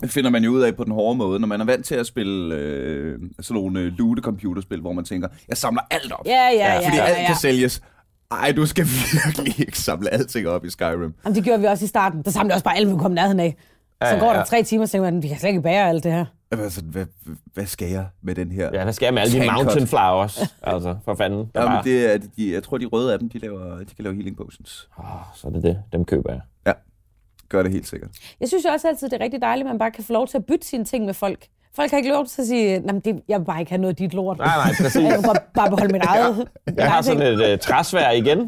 [0.00, 1.94] det finder man jo ud af på den hårde måde, når man er vant til
[1.94, 6.32] at spille øh, sådan nogle øh, lute-computerspil, hvor man tænker, jeg samler alt op, Ja,
[6.32, 6.76] ja, ja.
[6.76, 7.26] fordi ja, alt ja.
[7.26, 7.82] kan sælges.
[8.30, 8.84] Ej, du skal
[9.24, 11.14] virkelig ikke samle alting op i Skyrim.
[11.24, 12.22] Jamen, det gjorde vi også i starten.
[12.22, 13.56] Der samlede også bare alt, vi kom nærheden af.
[14.02, 15.88] Så Ja, går ja, der tre timer, så tænker man, vi kan slet ikke bære
[15.88, 16.24] alt det her.
[16.52, 17.06] Jamen, Altså, hvad,
[17.54, 18.70] hvad skal jeg med den her?
[18.72, 20.40] Ja, hvad skal jeg med alle de mountain flowers?
[20.62, 21.38] Altså, for fanden.
[21.54, 21.82] Der Ja, bare...
[21.84, 24.14] men det er, de, jeg tror, de røde af dem, de, laver, de kan lave
[24.14, 24.88] healing potions.
[24.98, 25.82] oh, så er det det.
[25.92, 26.40] Dem køber jeg.
[26.66, 26.72] Ja,
[27.48, 28.10] gør det helt sikkert.
[28.40, 30.28] Jeg synes jo også altid, det er rigtig dejligt, at man bare kan få lov
[30.28, 31.46] til at bytte sine ting med folk.
[31.76, 32.84] Folk har ikke lov til at sige, at
[33.28, 34.38] jeg vil bare ikke have noget af dit lort.
[34.38, 35.02] Nej, nej, præcis.
[35.02, 36.48] Jeg vil godt bare beholde mit eget.
[36.76, 38.38] Jeg har sådan et uh, træsvær igen.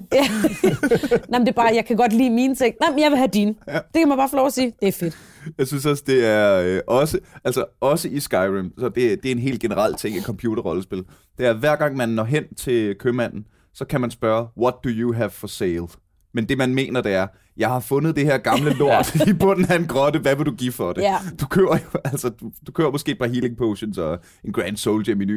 [1.29, 2.75] Nej, men det er bare, jeg kan godt lide mine ting.
[2.81, 3.55] Nej, men jeg vil have dine.
[3.69, 4.73] Det kan man bare få lov at sige.
[4.81, 5.19] Det er fedt.
[5.59, 9.33] Jeg synes også, det er øh, også, altså også i Skyrim, så det, det er
[9.33, 11.05] en helt generel ting i computerrollespil.
[11.39, 14.89] Det er, hver gang man når hen til købmanden, så kan man spørge, what do
[14.89, 15.87] you have for sale?
[16.35, 19.67] Men det, man mener, det er, jeg har fundet det her gamle lort i bunden
[19.71, 21.03] af en grotte, hvad vil du give for det?
[21.03, 21.17] Ja.
[21.41, 24.87] Du køber jo, altså, du, du køber måske et par healing potions og en Grand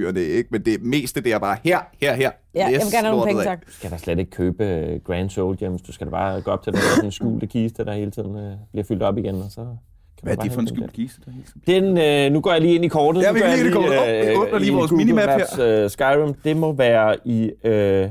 [0.07, 0.49] og det, ikke?
[0.51, 2.31] Men det meste, det er bare her, her, her.
[2.55, 3.65] Ja, jeg vil gerne have nogle penge, tak.
[3.67, 5.81] Du skal da slet ikke købe øh, Grand Soul Gems.
[5.81, 8.37] Du skal da bare gå op til den der sådan skjulte kiste, der hele tiden
[8.37, 9.75] øh, bliver fyldt op igen, og så kan
[10.21, 11.21] Hvad er det for en skjult kiste?
[11.67, 13.21] Den, øh, nu går jeg lige ind i kortet.
[13.21, 13.99] Ja, vi går lige ind i kortet.
[13.99, 18.09] Åh, vi åbner lige vores Google minimap Maps, øh, Skyrim, det må være i øh,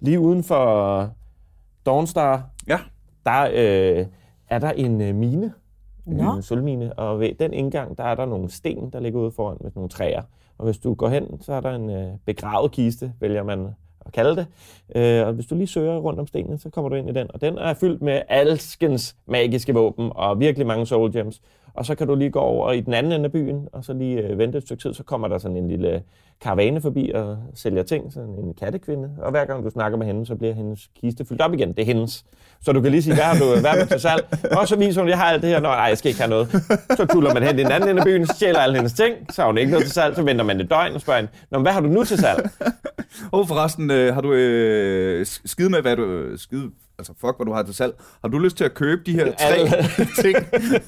[0.00, 1.10] lige uden for
[1.90, 2.42] Dawnstar.
[2.68, 2.78] Ja.
[3.26, 4.06] Der øh,
[4.48, 5.52] er der en øh, mine.
[6.06, 6.36] Nå.
[6.36, 6.92] En sølvmine.
[6.92, 9.88] Og ved den indgang, der er der nogle sten, der ligger ude foran med nogle
[9.88, 10.22] træer.
[10.58, 13.68] Og hvis du går hen, så er der en øh, begravet kiste, vælger man
[14.06, 14.46] at kalde det.
[14.94, 17.30] Øh, og hvis du lige søger rundt om stenene, så kommer du ind i den.
[17.34, 21.40] Og den er fyldt med alskens magiske våben og virkelig mange soul gems.
[21.80, 23.92] Og så kan du lige gå over i den anden ende af byen, og så
[23.92, 26.02] lige øh, vente et stykke tid, så kommer der sådan en lille
[26.40, 29.10] karavane forbi og sælger ting, sådan en kattekvinde.
[29.18, 31.68] Og hver gang du snakker med hende, så bliver hendes kiste fyldt op igen.
[31.68, 32.24] Det er hendes.
[32.62, 34.26] Så du kan lige sige, hvad har du, hvad har du til salg?
[34.58, 35.60] Og så viser hun, jeg har alt det her.
[35.60, 36.48] Nå, nej, jeg skal ikke have noget.
[36.96, 39.42] Så tuller man hen i den anden ende af byen, stjæler alle hendes ting, så
[39.42, 40.16] har hun ikke noget til salg.
[40.16, 42.50] Så venter man et døgn og spørger hende, Nå, hvad har du nu til salg?
[43.32, 46.04] Og forresten, øh, har du øh, skide med, hvad du...
[46.04, 47.94] øh, Skide, altså fuck, hvad du har til salg.
[48.22, 49.56] Har du lyst til at købe de her tre
[50.22, 50.36] ting?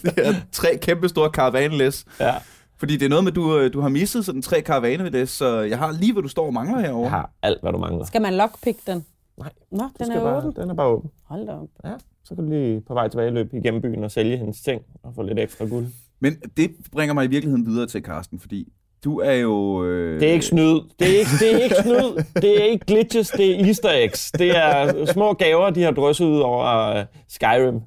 [0.03, 2.05] De her tre kæmpe store karavanelæs?
[2.20, 2.35] Ja.
[2.77, 5.79] Fordi det er noget med, du, øh, du har misset sådan tre karavanelæs, så jeg
[5.79, 7.03] har lige, hvad du står og mangler herovre.
[7.03, 8.05] Jeg har alt, hvad du mangler.
[8.05, 9.05] Skal man lockpick den?
[9.38, 10.62] Nej, Nå, den er bare, åben.
[10.62, 11.11] den er bare åben.
[11.25, 11.68] Hold da op.
[11.85, 11.92] Ja,
[12.25, 15.12] så kan du lige på vej tilbage løbe igennem byen og sælge hendes ting og
[15.14, 15.87] få lidt ekstra guld.
[16.20, 18.72] Men det bringer mig i virkeligheden videre til Karsten, fordi
[19.05, 19.85] du er jo...
[19.85, 20.81] Øh, Det er ikke snyd.
[20.99, 22.25] Det er ikke, det er ikke snyd.
[22.43, 23.29] Det er ikke glitches.
[23.31, 24.33] Det er easter eggs.
[24.33, 27.81] Det er små gaver, de har drysset ud over uh, Skyrim.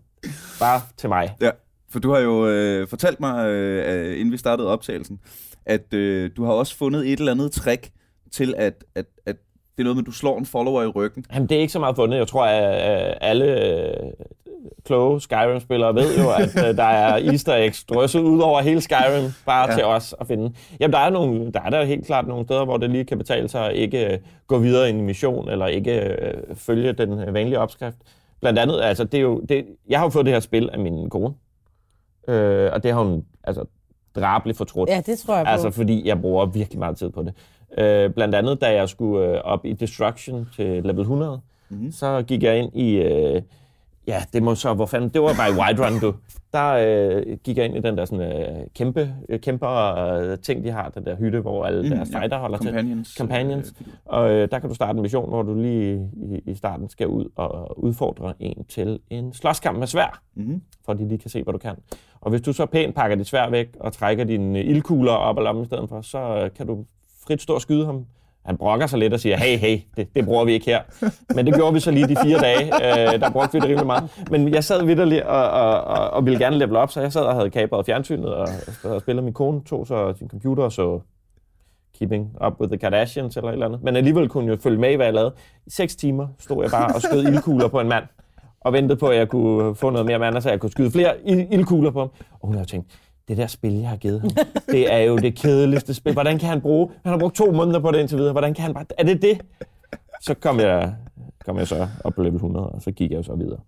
[0.60, 1.36] Bare til mig.
[1.42, 1.50] Ja,
[1.92, 5.20] For du har jo øh, fortalt mig, øh, inden vi startede optagelsen,
[5.66, 7.90] at øh, du har også fundet et eller andet trick
[8.32, 9.36] til, at, at, at
[9.78, 11.26] det er noget med, at du slår en follower i ryggen.
[11.34, 12.18] Jamen, det er ikke så meget fundet.
[12.18, 14.12] Jeg tror, at øh, alle øh,
[14.86, 19.32] kloge Skyrim-spillere ved jo, at øh, der er easter eggs drysset ud over hele Skyrim,
[19.46, 19.76] bare ja.
[19.76, 20.54] til os at finde.
[20.80, 23.18] Jamen, der er, nogle, der er der helt klart nogle steder, hvor det lige kan
[23.18, 26.18] betale sig at ikke gå videre i en mission, eller ikke
[26.54, 27.98] følge den vanlige opskrift.
[28.42, 30.80] Blandt andet, altså, det er jo, det, jeg har jo fået det her spil af
[30.80, 31.34] min kone,
[32.28, 33.66] øh, og det har hun altså,
[34.16, 34.90] drabeligt fortrudt.
[34.90, 35.52] Ja, det tror jeg på.
[35.52, 37.34] Altså, fordi jeg bruger virkelig meget tid på det.
[37.78, 41.92] Øh, blandt andet, da jeg skulle øh, op i Destruction til level 100, mm-hmm.
[41.92, 42.96] så gik jeg ind i...
[42.96, 43.42] Øh,
[44.08, 44.74] ja, det må så...
[44.74, 45.10] Hvor fanden...
[45.10, 46.14] Det var bare i Whiterun, du.
[46.54, 50.64] Der øh, gik jeg ind i den der sådan, øh, kæmpe, øh, kæmpe øh, ting,
[50.64, 50.90] de har.
[50.90, 53.10] Den der hytte, hvor alle mm, deres fighter holder Companions.
[53.10, 53.18] til.
[53.18, 53.74] Companions.
[53.82, 56.90] Øh, og øh, der kan du starte en mission, hvor du lige i, i starten
[56.90, 60.22] skal ud og udfordre en til en slåskamp med svær.
[60.36, 60.62] Mm-hmm.
[60.86, 61.76] For at de lige kan se, hvad du kan.
[62.22, 65.44] Og hvis du så pænt pakker dit svær væk og trækker dine ildkugler op og
[65.44, 66.86] lommen i stedet for, så øh, kan du
[67.28, 68.06] frit stå og skyde ham.
[68.46, 70.82] Han brokker sig lidt og siger, hey, hey, det, det bruger vi ikke her.
[71.36, 72.66] Men det gjorde vi så lige de fire dage.
[72.66, 74.26] Øh, der brugte vi det rimelig meget.
[74.32, 77.22] Men jeg sad vidderligt og, og, og, og ville gerne level op, så jeg sad
[77.22, 78.48] og havde kabret fjernsynet og,
[78.84, 81.00] og spillet min kone, tog så sin computer og så
[82.00, 83.84] Keeping Up with the Kardashians eller et eller andet.
[83.84, 85.34] Men alligevel kunne jeg følge med i, hvad jeg lavede.
[85.66, 88.04] I seks timer stod jeg bare og skød ildkugler på en mand
[88.62, 91.14] og ventede på, at jeg kunne få noget mere mand, så jeg kunne skyde flere
[91.26, 92.10] ildkugler på ham.
[92.32, 94.32] Og hun havde tænkt, det der spil, jeg har givet ham,
[94.68, 96.14] det er jo det kedeligste spil.
[96.14, 96.90] Hvordan kan han bruge?
[97.04, 98.32] Han har brugt to måneder på det indtil videre.
[98.32, 98.86] Hvordan kan han bare...
[98.98, 99.42] Er det det?
[100.22, 100.96] Så kom jeg,
[101.46, 103.60] kom jeg så op på level 100, og så gik jeg så videre.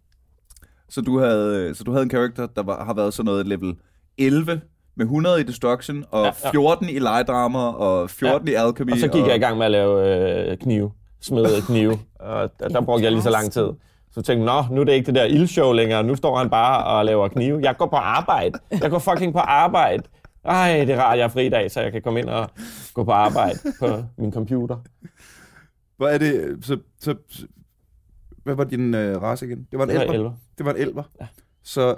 [0.90, 3.76] Så du havde, så du havde en karakter, der var, har været sådan noget level
[4.18, 4.62] 11
[4.96, 6.52] med 100 i Destruction, og ja, ja.
[6.52, 8.54] 14 i legedrama, og 14 ja.
[8.54, 8.92] i Alchemy.
[8.92, 9.28] Og så gik og...
[9.28, 10.92] jeg i gang med at lave øh, knive,
[11.22, 13.68] smede knive, og der, der brugte jeg lige så lang tid.
[14.18, 16.84] Så tænkte jeg, nu er det ikke det der ildshow længere, nu står han bare
[16.84, 17.60] og laver knive.
[17.62, 18.60] Jeg går på arbejde.
[18.82, 20.04] Jeg går fucking på arbejde.
[20.46, 22.50] Ej, det er rart, jeg er fri dag, så jeg kan komme ind og
[22.94, 24.78] gå på arbejde på min computer.
[25.98, 26.66] Hvad er det?
[26.66, 27.16] Så, så,
[28.44, 29.68] hvad var din øh, race igen?
[29.72, 30.34] Det var en det var elver.
[30.58, 31.04] Det var en elver.
[31.22, 31.28] Ja.
[31.64, 31.96] Så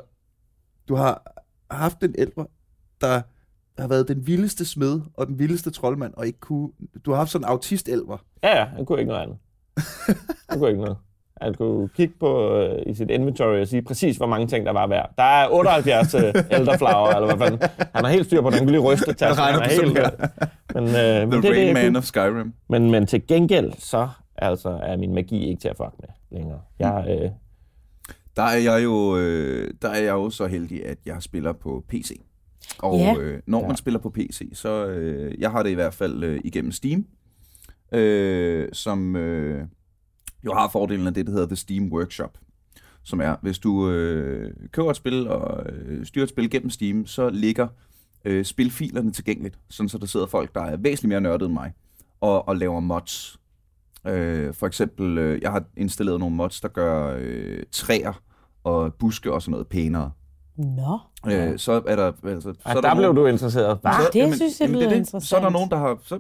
[0.87, 2.45] du har haft en elver,
[3.01, 3.21] der
[3.79, 6.69] har været den vildeste smed og den vildeste troldmand, og ikke kunne...
[7.05, 8.17] Du har haft sådan en autist-elver.
[8.43, 9.37] Ja, ja, han kunne ikke noget andet.
[10.49, 10.97] Han kunne ikke noget.
[11.41, 14.71] Han kunne kigge på øh, i sit inventory og sige præcis, hvor mange ting der
[14.71, 15.13] var værd.
[15.17, 16.21] Der er 78 øh,
[16.57, 17.69] elderflower, eller hvad fanden.
[17.95, 19.45] Han har helt styr på, den kunne lige ryste tasken.
[19.45, 19.93] Han er helt,
[20.75, 22.53] men, øh, The men det, Rain det, Man of Skyrim.
[22.69, 26.61] Men, men til gengæld, så altså, er min magi ikke til at fuck med længere.
[26.79, 27.11] Jeg, mm.
[27.11, 27.31] øh,
[28.35, 31.83] der er jeg jo, øh, der er jeg jo så heldig, at jeg spiller på
[31.89, 32.21] PC.
[32.79, 33.15] Og ja.
[33.19, 33.75] øh, når man ja.
[33.75, 37.05] spiller på PC, så øh, jeg har det i hvert fald øh, igennem Steam,
[37.91, 39.67] øh, som øh,
[40.45, 42.37] jo har fordelen af det, der hedder The Steam Workshop,
[43.03, 47.05] som er, hvis du øh, køber et spil og øh, styrer et spil gennem Steam,
[47.05, 47.67] så ligger
[48.25, 51.73] øh, spilfilerne tilgængeligt, sådan så der sidder folk, der er væsentligt mere nørdet end mig,
[52.21, 53.39] og, og laver mods.
[54.07, 58.21] Øh, for eksempel, øh, jeg har installeret nogle mods, der gør øh, træer
[58.63, 60.11] og buske og sådan noget pænere.
[60.57, 60.99] Nå.
[61.27, 62.11] Øh, så er der...
[62.23, 63.79] Altså, så der, der blev nogen, du interesseret.
[63.83, 65.23] Så, det jamen, synes jeg lyder det, interessant.
[65.23, 65.99] Så er der nogen, der har...
[66.03, 66.19] Så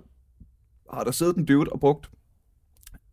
[0.93, 2.09] har der siddet en dude og brugt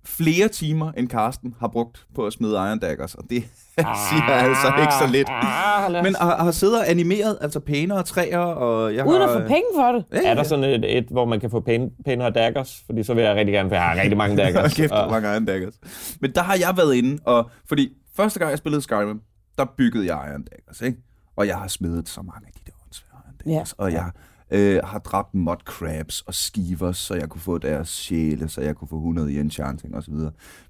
[0.06, 3.36] flere timer, end Karsten har brugt på at smide Iron Daggers, og det
[3.78, 5.28] ah, siger altså ikke så lidt.
[5.30, 9.28] Ah, Men har, har siddet og animeret altså pænere træer, og jeg Uden har...
[9.28, 10.04] at få penge for det?
[10.12, 12.82] Ja, er der sådan et, et, hvor man kan få pæn, pænere daggers?
[12.86, 14.74] Fordi så vil jeg rigtig gerne, for jeg har rigtig mange daggers.
[14.78, 15.10] Kæft, og...
[15.10, 15.74] mange Iron Daggers.
[16.20, 19.20] Men der har jeg været inde, og fordi første gang jeg spillede Skyrim,
[19.58, 20.98] der byggede jeg Iron Daggers, ikke?
[21.36, 23.84] Og jeg har smidt så mange af de der åndsvære Iron Daggers, ja.
[23.84, 24.10] og jeg
[24.50, 28.76] øh, har dræbt mod crabs og skivers, så jeg kunne få deres sjæle, så jeg
[28.76, 30.14] kunne få 100 i enchanting osv.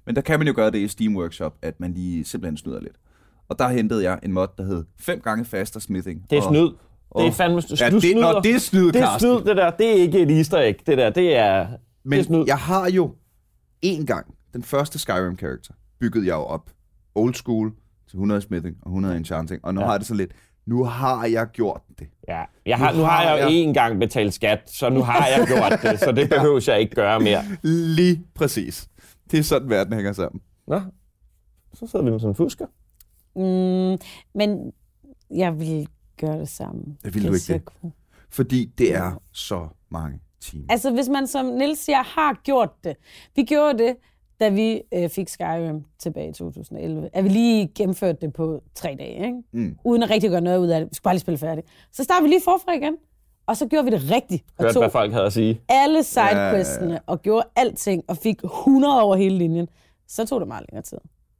[0.05, 2.79] Men der kan man jo gøre det i Steam Workshop, at man lige simpelthen snyder
[2.79, 2.95] lidt.
[3.49, 6.29] Og der hentede jeg en mod, der hed 5 gange faster smithing.
[6.29, 6.67] Det er snyd.
[6.67, 6.75] Og,
[7.09, 7.77] og, det er fandme snyd.
[7.77, 8.33] Ja, det, snyder.
[8.33, 9.71] Nå, det er snyd, Det er snyd, det der.
[9.71, 10.79] Det er ikke et easter egg.
[10.87, 11.67] Det der, det er,
[12.03, 12.43] Men det er snyd.
[12.47, 13.15] jeg har jo
[13.81, 16.69] en gang, den første Skyrim-karakter, byggede jeg jo op.
[17.15, 17.71] Old school
[18.09, 19.65] til 100 smithing og 100 enchanting.
[19.65, 19.87] Og nu ja.
[19.87, 20.31] har det så lidt,
[20.67, 22.07] nu har jeg gjort det.
[22.27, 25.27] Ja, jeg har, nu, nu har jeg jo én gang betalt skat, så nu har
[25.27, 27.43] jeg gjort det, så det behøver jeg ikke gøre mere.
[27.63, 28.87] Lige præcis.
[29.31, 30.41] Det er sådan, verden hænger sammen.
[30.67, 30.81] Nå,
[31.73, 32.65] så sidder vi med sådan en fusker.
[33.35, 33.97] Mm,
[34.33, 34.71] men
[35.35, 36.83] jeg vil gøre det samme.
[37.03, 37.91] Det vil du ikke det.
[38.29, 40.65] Fordi det er så mange timer.
[40.69, 42.95] Altså, hvis man som Nils siger, har gjort det.
[43.35, 43.95] Vi gjorde det,
[44.39, 48.95] da vi øh, fik Skyrim tilbage i 2011, at vi lige gennemførte det på tre
[48.99, 49.37] dage, ikke?
[49.51, 49.77] Mm.
[49.83, 50.89] uden at rigtig gøre noget ud af det.
[50.89, 51.67] Vi skulle bare lige spille færdigt.
[51.91, 52.95] Så startede vi lige forfra igen,
[53.47, 54.43] og så gjorde vi det rigtigt.
[54.59, 55.61] Hørte, hvad folk havde at sige.
[55.69, 56.99] alle sidequestene ja.
[57.05, 59.67] og gjorde alting, og fik 100 over hele linjen.
[60.07, 60.97] Så tog det meget længere tid.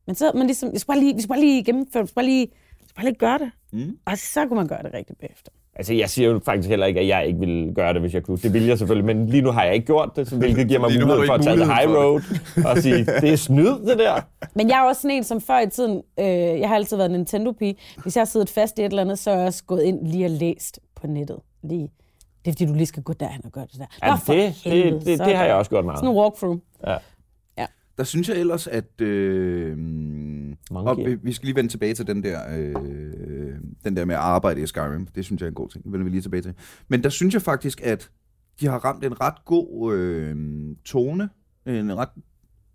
[0.07, 2.15] Men, så, men ligesom, vi skulle bare lige, vi skulle bare lige gennemføre, vi skulle
[2.15, 2.47] bare lige,
[2.79, 3.51] vi skulle bare lige gøre det.
[3.73, 3.97] Mm.
[4.05, 5.51] Og så kunne man gøre det rigtigt bagefter.
[5.77, 8.23] Altså, jeg siger jo faktisk heller ikke, at jeg ikke ville gøre det, hvis jeg
[8.23, 8.37] kunne.
[8.37, 10.79] Det ville jeg selvfølgelig, men lige nu har jeg ikke gjort det, så hvilket giver
[10.79, 12.21] mig mulighed for at tage the high road
[12.65, 14.21] og sige, det er snyd, det der.
[14.55, 16.25] Men jeg er også sådan en, som før i tiden, øh,
[16.59, 17.75] jeg har altid været Nintendo-pige.
[18.03, 20.07] Hvis jeg har siddet fast i et eller andet, så er jeg også gået ind
[20.07, 21.37] lige og læst på nettet.
[21.63, 21.91] Lige.
[22.45, 23.85] Det er fordi, du lige skal gå derhen og gøre det der.
[24.03, 25.99] Ja, Nå, det, helvede, det, det, det har jeg også gjort meget.
[25.99, 26.57] Sådan en walkthrough.
[26.87, 26.97] Ja.
[27.97, 29.01] Der synes jeg ellers, at...
[29.01, 29.77] Øh,
[30.71, 31.09] Mange og gear.
[31.09, 32.75] vi, vi skal lige vende tilbage til den der, øh,
[33.83, 35.07] den der med at arbejde i Skyrim.
[35.07, 35.83] Det synes jeg er en god ting.
[35.83, 36.53] Det vender vi lige tilbage til.
[36.87, 38.11] Men der synes jeg faktisk, at
[38.59, 40.35] de har ramt en ret god øh,
[40.85, 41.29] tone.
[41.65, 42.09] En ret,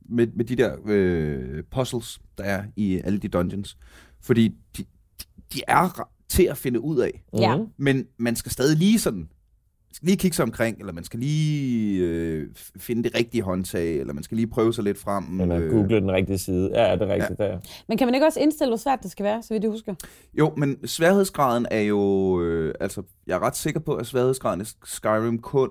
[0.08, 3.78] med, med de der øh, puzzles, der er i alle de dungeons.
[4.20, 4.84] Fordi de,
[5.54, 7.24] de er til at finde ud af.
[7.38, 7.58] Ja.
[7.76, 9.28] Men man skal stadig lige sådan
[9.92, 14.12] skal lige kigge sig omkring, eller man skal lige øh, finde det rigtige håndtag, eller
[14.12, 15.40] man skal lige prøve sig lidt frem.
[15.40, 15.70] Eller øh.
[15.70, 16.70] google den rigtige side.
[16.74, 17.58] Ja, det er rigtigt der.
[17.88, 19.94] Men kan man ikke også indstille, hvor svært det skal være, så vidt jeg husker?
[20.34, 22.40] Jo, men sværhedsgraden er jo...
[22.42, 25.70] Øh, altså, jeg er ret sikker på, at sværhedsgraden i Skyrim kun...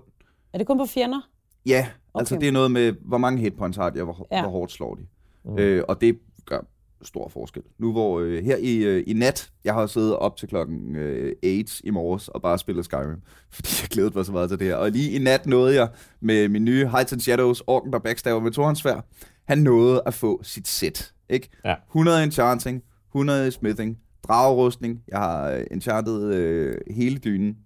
[0.53, 1.29] Er det kun på fjender?
[1.65, 1.89] Ja, okay.
[2.13, 2.21] Okay.
[2.21, 4.35] altså det er noget med, hvor mange hitpoints har de, og hvor, ja.
[4.35, 4.41] Ja.
[4.41, 5.01] hvor hårdt slår de.
[5.45, 5.57] Mm.
[5.57, 6.59] Øh, og det gør
[7.03, 7.63] stor forskel.
[7.77, 11.35] Nu hvor øh, her i, øh, i nat, jeg har siddet op til klokken øh,
[11.43, 13.21] 8 i morges og bare spillet Skyrim,
[13.55, 14.75] fordi jeg glædede mig så meget til det her.
[14.75, 18.39] Og lige i nat nåede jeg med min nye Heights and Shadows, orken der backstabber
[18.39, 19.05] med tohåndsvær,
[19.47, 21.13] han nåede at få sit sæt.
[21.29, 21.49] Ikke?
[21.65, 21.75] Ja.
[21.87, 27.57] 100 enchanting, 100 i smithing, dragerustning, jeg har øh, enchantet øh, hele dynen,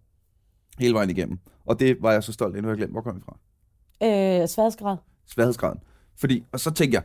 [0.80, 1.40] hele vejen igennem.
[1.66, 3.38] Og det var jeg så stolt af, nu har jeg glemt, hvor kom jeg fra?
[4.04, 4.98] Øh, sværhedsgrad.
[5.26, 5.80] sværhedsgraden.
[6.18, 7.04] Fordi, og så tænkte jeg,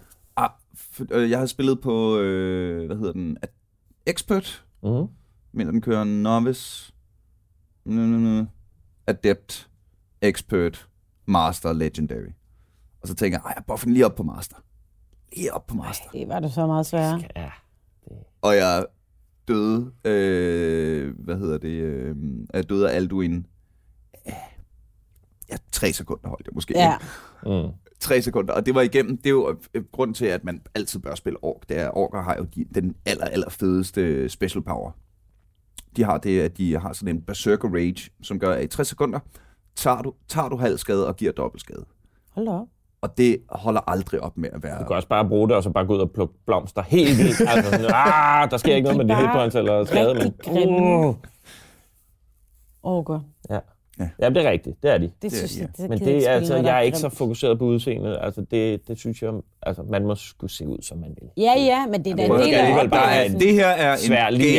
[1.11, 3.53] jeg har spillet på, øh, hvad hedder den, At-
[4.07, 5.07] Expert, Mhm.
[5.53, 6.93] men den kører Novice,
[9.07, 9.71] Adept,
[10.23, 10.89] Expert,
[11.27, 12.31] Master, Legendary.
[13.03, 14.57] Og så tænker jeg, ej, jeg buffer den lige op på Master.
[15.37, 16.11] Lige op på Master.
[16.13, 17.23] Det var det så meget sværere.
[17.37, 17.51] Ja.
[18.43, 18.87] Og jeg
[19.49, 22.17] døde, øh, hvad hedder det, øh,
[22.55, 23.47] jeg døde af Alduin.
[25.51, 26.75] Ja, tre sekunder holdt jeg måske.
[26.79, 26.97] Ja.
[27.43, 27.73] Mm.
[28.01, 31.01] Tre sekunder, og det var igennem, det er jo øh, grund til, at man altid
[31.01, 34.91] bør spille ork, det er, orker har jo de, den aller, aller fedeste special power.
[35.97, 38.89] De har det, at de har sådan en berserker rage, som gør, at i 60
[38.89, 39.21] sekunder
[39.77, 41.85] tager du, tager du halv skade og giver dobbelt skade.
[42.31, 42.67] Hold da op.
[43.03, 44.79] Og det holder aldrig op med at være...
[44.79, 47.19] Du kan også bare bruge det, og så bare gå ud og plukke blomster helt
[47.19, 47.41] vildt.
[47.51, 50.35] Altså sådan, ah, der sker ikke noget med De hitpoints eller skade, men...
[50.47, 51.15] Uh, Åh,
[52.83, 53.23] oh, godt.
[54.01, 54.05] Ja.
[54.21, 54.25] Ja.
[54.25, 54.83] ja, det er rigtigt.
[54.83, 55.05] Det er de.
[55.05, 55.87] Det, Det synes jeg, ja.
[55.89, 58.19] Men det er altså, jeg er ikke så fokuseret på udseendet.
[58.23, 59.31] Altså, det, det synes jeg,
[59.63, 61.29] altså, man må skulle se ud, som man vil.
[61.45, 63.53] Ja, ja, men det er da en del af bare der have er, en det
[63.55, 64.13] her er en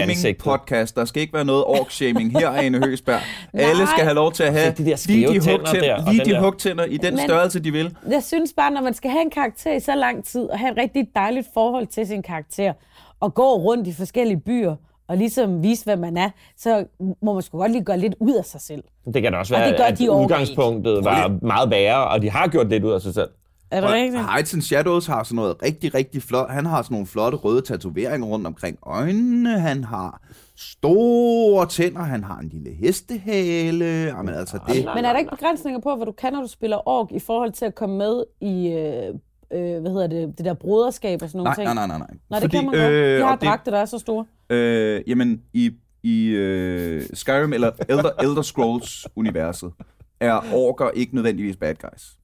[0.10, 0.96] gaming-podcast.
[0.96, 3.20] Der skal ikke være noget ork-shaming her, Ane Høgsberg.
[3.54, 6.26] Alle skal have lov til at have Se de der lige de, tænder hugtænder, lige
[6.26, 7.96] de der- hugtænder i den Men- størrelse, de vil.
[8.12, 10.72] Jeg synes bare, når man skal have en karakter i så lang tid, og have
[10.72, 12.74] et rigtig dejligt forhold til sin karakter,
[13.20, 14.76] og gå rundt i forskellige byer,
[15.08, 16.86] og ligesom vise, hvad man er, så
[17.22, 18.84] må man sgu godt lige gøre lidt ud af sig selv.
[19.14, 22.22] Det kan da også Og være, det gør at de udgangspunktet var meget værre, og
[22.22, 23.30] de har gjort lidt ud af sig selv.
[23.72, 24.30] Er det Og rigtigt?
[24.32, 26.50] Heights and Shadows har sådan noget rigtig, rigtig flot.
[26.50, 29.60] Han har sådan nogle flotte røde tatoveringer rundt omkring øjnene.
[29.60, 30.22] Han har
[30.58, 32.02] store tænder.
[32.02, 33.86] Han har en lille hestehale.
[33.86, 34.86] Jamen altså, det...
[34.96, 37.52] Men er der ikke begrænsninger på, hvad du kan, når du spiller ork, i forhold
[37.52, 39.16] til at komme med i, øh,
[39.54, 41.66] øh, hvad hedder det, det der broderskab og sådan nogle Nej, ting?
[41.66, 41.98] nej, nej, nej.
[41.98, 42.18] nej.
[42.30, 42.94] Nej, det kan man godt.
[42.94, 44.26] De har dragter, der er så store.
[44.50, 45.72] Øh, jamen, i,
[46.04, 49.72] i øh, Skyrim eller Elder, Elder Scrolls-universet
[50.20, 52.18] er orker ikke nødvendigvis bad guys.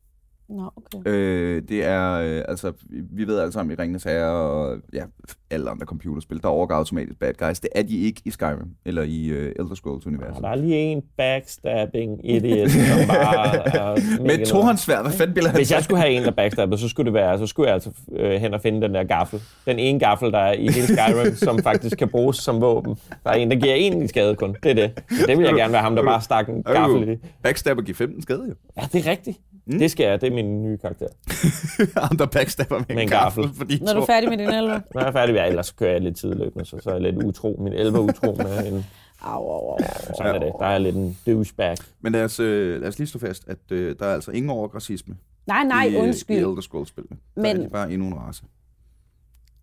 [0.49, 1.09] Nå, okay.
[1.11, 2.71] Øh, det er, øh, altså,
[3.11, 5.03] vi- ved alle sammen i Ringens Herre og ja,
[5.51, 7.59] alle andre computerspil, der er orker automatisk bad guys.
[7.59, 10.41] Det er de ikke i Skyrim eller i øh, Elder Scrolls-universet.
[10.43, 14.47] der er lige en backstabbing idiot, som bare er Med noget.
[14.47, 17.13] tohåndsvær, hvad fanden ville han Hvis jeg skulle have en, der backstabber, så skulle det
[17.13, 19.41] være, så skulle jeg altså øh, hen og finde den der gaffel.
[19.65, 22.95] Den ene gaffel, der er i hele Skyrim, som faktisk kan bruges som våben.
[23.23, 24.55] Der er en, der giver en i skade kun.
[24.63, 25.03] Det er det.
[25.27, 27.17] Det vil jeg gerne være ham, der bare stak en gaffel i.
[27.43, 28.55] Backstabber giver 15 skade, jo.
[28.77, 29.37] Ja, det er rigtigt.
[29.69, 29.79] Mm.
[29.79, 30.21] Det skal jeg.
[30.21, 31.07] Det er min nye karakter.
[32.07, 33.43] Ham, der backstabber med, Med en gaffel.
[33.43, 33.57] gaffel.
[33.57, 34.81] Fordi Når du er færdig med din elve.
[34.93, 37.23] Når jeg er færdig, ja, ellers kører jeg lidt tidløbende, så, så er jeg lidt
[37.23, 37.59] utro.
[37.63, 38.85] Min elver utro med en...
[39.21, 39.77] Au, au, au.
[40.17, 40.51] Sådan er det.
[40.59, 41.77] Der er lidt en douchebag.
[42.01, 44.49] Men lad os, øh, lad os lige slå fast, at øh, der er altså ingen
[44.49, 45.15] ork-racisme
[45.47, 46.37] Nej, nej, i, øh, i undskyld.
[46.37, 47.17] Elder Scrolls-spillene.
[47.35, 48.43] Der Men- er de bare endnu en race.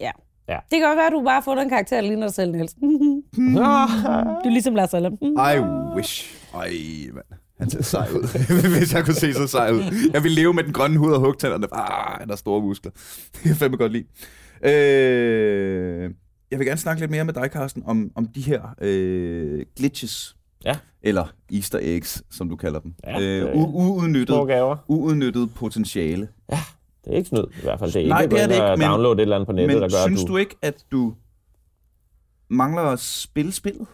[0.01, 0.11] Ja.
[0.49, 0.55] Ja.
[0.71, 2.75] Det kan godt være, at du bare får den karakter, der ligner dig selv, Niels.
[2.83, 2.83] du
[4.45, 5.19] er ligesom Lars Allen.
[5.23, 5.59] I
[5.97, 6.37] wish.
[6.55, 6.71] Ej,
[7.13, 7.25] mand.
[7.65, 8.29] Han ser sej ud.
[8.79, 10.11] Hvis jeg kunne se så sej ud.
[10.13, 11.67] Jeg vil leve med den grønne hud og hugtænderne.
[11.73, 12.93] Ah, han har store muskler.
[13.33, 14.05] Det kan jeg fandme godt lide.
[14.65, 16.11] Øh,
[16.51, 20.37] jeg vil gerne snakke lidt mere med dig, Carsten, om, om de her øh, glitches.
[20.65, 20.77] Ja.
[21.03, 22.95] Eller easter eggs, som du kalder dem.
[23.07, 24.37] Ja, øh, uudnyttet,
[24.89, 26.29] uudnyttet potentiale.
[27.05, 27.93] Det er ikke snyd, i hvert fald.
[27.93, 29.53] Det er Nej, ikke det er at det ikke, og men- et eller andet på
[29.53, 30.33] nettet, Men der gør, synes at du...
[30.33, 31.15] du ikke, at du
[32.51, 33.87] mangler at spille spillet?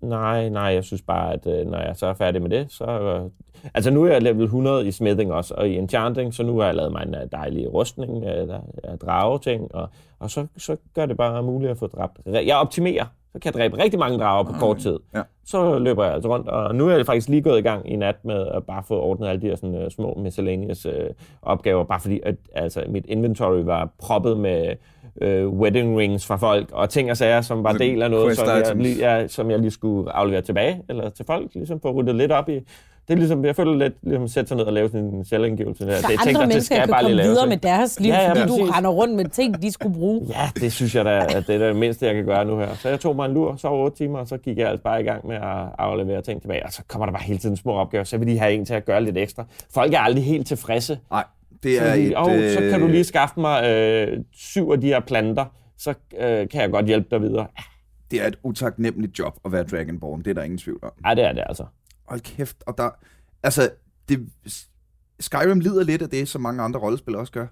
[0.00, 2.84] Nej, nej, jeg synes bare, at øh, når jeg så er færdig med det, så...
[2.84, 3.30] Øh,
[3.74, 6.66] altså nu er jeg level 100 i smithing også, og i enchanting, så nu har
[6.66, 9.88] jeg lavet mig en øh, dejlig rustning, øh, der er drage-ting, og,
[10.18, 12.18] og så, så gør det bare muligt at få dræbt.
[12.26, 13.04] Jeg optimerer,
[13.38, 14.98] så kan jeg dræbe rigtig mange drager på kort tid.
[15.14, 15.22] Ja.
[15.44, 17.96] Så løber jeg altså rundt, og nu er jeg faktisk lige gået i gang i
[17.96, 20.92] nat med at bare få ordnet alle de her sådan, uh, små miscellaneous uh,
[21.42, 24.74] opgaver, bare fordi at, altså, mit inventory var proppet med
[25.22, 28.48] uh, wedding rings fra folk, og ting og sager, som var del af noget, som
[28.48, 32.14] jeg, lige, ja, som jeg lige skulle aflevere tilbage, eller til folk, ligesom få ryddet
[32.14, 32.60] lidt op i.
[33.08, 35.24] Det er ligesom, jeg føler lidt, ligesom at sætte sig ned og lave sådan en
[35.24, 35.84] selvindgivelse.
[35.86, 35.90] Der.
[35.90, 37.28] Der det ting, andre der mennesker, skal der jeg kan bare lige komme lave.
[37.28, 38.76] videre så- med deres liv, Ja, ja, fordi du præcis.
[38.76, 40.26] render rundt med ting, de skulle bruge.
[40.28, 42.74] Ja, det synes jeg da, at det er det mindste, jeg kan gøre nu her.
[42.74, 45.00] Så jeg tog mig en lur, sov 8 timer, og så gik jeg altså bare
[45.00, 46.64] i gang med at aflevere ting tilbage.
[46.66, 48.74] Og så kommer der bare hele tiden små opgaver, så vil de have en til
[48.74, 49.44] at gøre lidt ekstra.
[49.74, 50.98] Folk er aldrig helt tilfredse.
[51.10, 51.24] Nej,
[51.62, 51.98] det er Så, et...
[51.98, 55.44] lige, oh, så kan du øh, lige skaffe mig øh, syv af de her planter,
[55.78, 57.46] så øh, kan jeg godt hjælpe dig videre.
[58.10, 60.90] Det er et utaknemmeligt job at være Dragonborn, det er der ingen tvivl om.
[61.06, 61.64] Ja, det er det altså.
[62.08, 62.90] Hold kæft, og der...
[63.42, 63.70] Altså,
[64.08, 64.28] det,
[65.20, 67.46] Skyrim lider lidt af det, som mange andre rollespil også gør.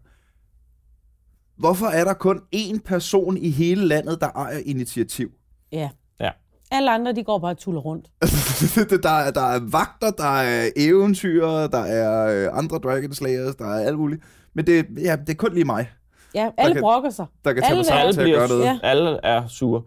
[1.58, 5.28] Hvorfor er der kun én person i hele landet, der ejer initiativ?
[5.72, 5.90] Ja.
[6.20, 6.30] Ja.
[6.70, 8.10] Alle andre, de går bare og tuller rundt.
[9.02, 13.64] der, er, der er vagter, der er eventyr, der er øh, andre Dragon Slayers, der
[13.64, 14.22] er alt muligt.
[14.54, 15.90] Men det, ja, det er kun lige mig,
[16.34, 17.26] Ja, alle kan- brokker sig.
[17.44, 18.64] der kan tage Alle mig sammen Alle, til at gøre noget.
[18.64, 18.78] Ja.
[18.82, 19.82] alle er sure.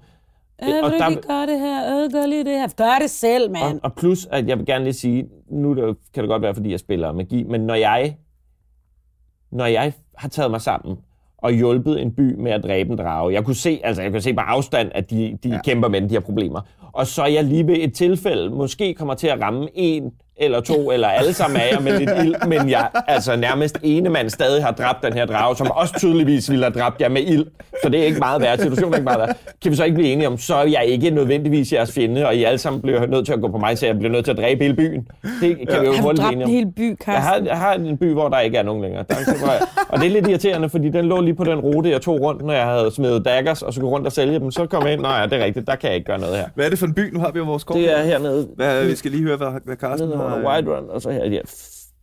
[0.63, 2.03] Øh, vil og du der- ikke gøre det her?
[2.03, 2.67] Øh, gør lige det her.
[2.77, 3.79] Gør det selv, Og, mand.
[3.83, 6.71] og plus, at jeg vil gerne lige sige, nu det, kan det godt være, fordi
[6.71, 8.17] jeg spiller magi, men når jeg,
[9.51, 10.97] når jeg har taget mig sammen
[11.37, 14.21] og hjulpet en by med at dræbe en drage, jeg kunne se, altså jeg kunne
[14.21, 15.61] se på afstand, at de, de ja.
[15.61, 16.61] kæmper med de her problemer,
[16.93, 20.59] og så er jeg lige ved et tilfælde måske kommer til at ramme en eller
[20.61, 24.29] to, eller alle sammen af jer med lidt ild, men jeg altså nærmest ene mand
[24.29, 27.45] stadig har dræbt den her drage, som også tydeligvis ville have dræbt jer med ild.
[27.83, 28.57] Så det er ikke meget værd.
[28.59, 29.35] Situationen er ikke meget værd.
[29.61, 32.35] Kan vi så ikke blive enige om, så er jeg ikke nødvendigvis jeres fjende, og
[32.35, 34.31] I alle sammen bliver nødt til at gå på mig, så jeg bliver nødt til
[34.31, 35.07] at dræbe hele byen.
[35.41, 36.73] Det kan vi jo Har du hurtigt dræbt blive en enige om.
[36.77, 39.05] hel by, Jeg har, jeg har en by, hvor der ikke er nogen længere.
[39.09, 42.01] Der er, og det er lidt irriterende, fordi den lå lige på den rute, jeg
[42.01, 44.51] tog rundt, når jeg havde smidt daggers, og så gå rundt og sælge dem.
[44.51, 46.37] Så kom jeg ind, nej, ja, det er rigtigt, der kan jeg ikke gøre noget
[46.37, 46.45] her.
[46.55, 47.13] Hvad er det for en by?
[47.13, 47.77] Nu har vi jo vores kort.
[47.77, 50.28] Det er hernede, Hvad, vi skal lige høre, hvad, hvad Carsten har...
[50.35, 51.25] under White Run, og så her.
[51.25, 51.41] Ja,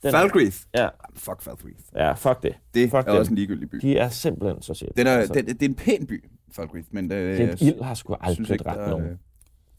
[0.02, 0.56] den, Falgrith.
[0.74, 1.80] ja, Fuck Falgrith.
[1.94, 2.54] ja, fuck det.
[2.74, 3.20] Det Fuck er dem.
[3.20, 3.76] også en ligegyldig by.
[3.82, 4.88] De er simpelthen så shit.
[4.96, 5.34] Den er, altså.
[5.34, 8.50] den, det er en pæn by, Falgrith, men øh, Den jeg ild har sgu aldrig
[8.50, 9.18] ikke, er- nogen.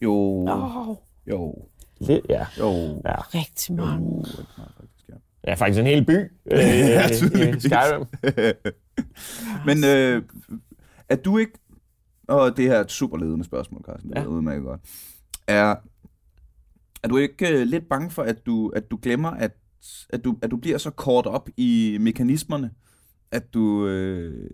[0.02, 0.14] Jo,
[0.48, 0.96] Åh,
[1.30, 1.56] jo,
[2.00, 2.46] Lidt, ja.
[2.60, 2.72] jo.
[3.06, 3.16] Ja.
[3.22, 4.26] rigtig mange.
[5.48, 6.12] ja, faktisk en hel by
[6.52, 7.64] øh, Ja, i tydeligvis.
[7.64, 8.06] Skyrim.
[9.66, 10.24] Men øh,
[11.10, 11.52] er du ikke,
[12.28, 14.22] og det her er et super ledende spørgsmål, Carsten, det Ja.
[14.22, 14.28] ja.
[14.28, 14.82] ved jeg godt,
[15.48, 15.76] er,
[17.04, 19.52] er du ikke øh, lidt bange for, at du, at du glemmer, at,
[20.10, 22.72] at, du, at du bliver så kort op i mekanismerne,
[23.32, 24.50] at du, øh,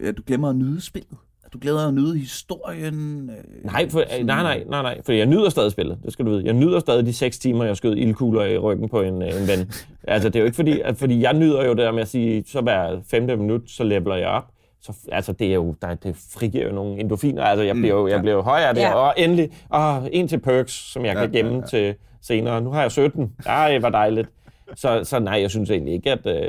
[0.00, 1.16] at du glemmer at nyde spillet?
[1.44, 3.30] At du glæder at nyde historien?
[3.30, 6.30] Øh, Nej, for, nej, nej, nej, nej, for jeg nyder stadig spillet, det skal du
[6.30, 6.44] vide.
[6.44, 9.48] Jeg nyder stadig de seks timer, jeg skød ildkugler i ryggen på en, øh, en
[9.48, 9.72] ven.
[10.04, 12.08] Altså, det er jo ikke fordi, at, fordi jeg nyder jo det der med at
[12.08, 14.51] sige, så hver femte minut, så leveler jeg op.
[14.82, 17.42] Så, altså, det er jo, der, det frigiver jo nogle endorfiner.
[17.42, 18.80] Altså, jeg bliver jo, jeg bliver jo højere af det.
[18.80, 18.94] Ja.
[18.94, 21.66] Og endelig, og en til perks, som jeg Ja, kan gemme ja, ja.
[21.66, 22.60] til senere.
[22.60, 23.32] Nu har jeg 17.
[23.46, 24.28] Ej, hvor dejligt.
[24.74, 26.26] Så, så nej, jeg synes egentlig ikke, at...
[26.26, 26.48] Øh,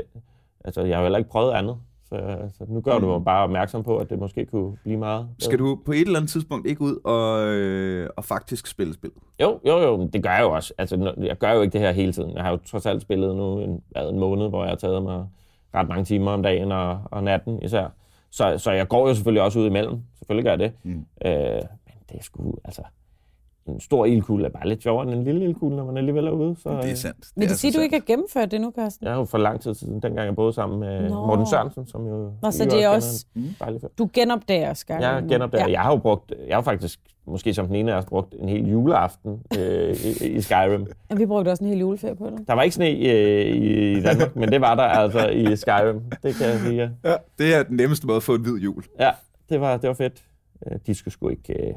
[0.64, 1.76] altså, jeg har jo heller ikke prøvet andet.
[2.08, 5.28] Så, så nu gør du mig bare opmærksom på, at det måske kunne blive meget.
[5.38, 9.18] Skal du på et eller andet tidspunkt ikke ud og, øh, og faktisk spille spillet?
[9.40, 10.74] Jo, jo, jo, det gør jeg jo også.
[10.78, 12.34] Altså, jeg gør jo ikke det her hele tiden.
[12.34, 15.24] Jeg har jo trods alt spillet nu en, en måned, hvor jeg har taget mig
[15.74, 17.88] ret mange timer om dagen og, og natten især.
[18.34, 20.02] Så, så jeg går jo selvfølgelig også ud imellem.
[20.18, 20.72] Selvfølgelig gør jeg det.
[20.82, 21.06] Mm.
[21.24, 22.82] Øh, men det er sgu, altså...
[23.68, 26.30] En stor ildkugle er bare lidt sjovere end en lille ildkugle, når man alligevel er
[26.30, 26.56] ude.
[26.58, 27.26] Så, Det er øh, sandt.
[27.36, 29.04] Vil er det så sige, at du ikke har gennemført det nu, Carsten?
[29.04, 31.26] Jeg har jo for lang tid siden, dengang jeg boede sammen med Nå.
[31.26, 32.32] Morten Sørensen, som jo...
[32.42, 33.56] Nå, så det er også- en.
[33.98, 35.00] Du genopdager Skyrim.
[35.00, 35.64] Jeg genopdager.
[35.66, 35.72] Ja.
[35.72, 38.48] Jeg har jo brugt, jeg har faktisk, måske som den ene af os, brugt en
[38.48, 40.86] hel juleaften øh, i, i Skyrim.
[41.10, 42.48] Ja, vi brugte også en hel juleferie på det.
[42.48, 46.00] Der var ikke sne øh, i, i Danmark, men det var der altså i Skyrim.
[46.22, 46.74] Det kan jeg sige.
[47.04, 47.10] ja.
[47.10, 48.84] Ja, det er den nemmeste måde at få en hvid jul.
[49.00, 49.10] Ja,
[49.48, 50.24] det var, det var fedt.
[50.66, 51.74] Øh, De skulle sgu ikke, øh,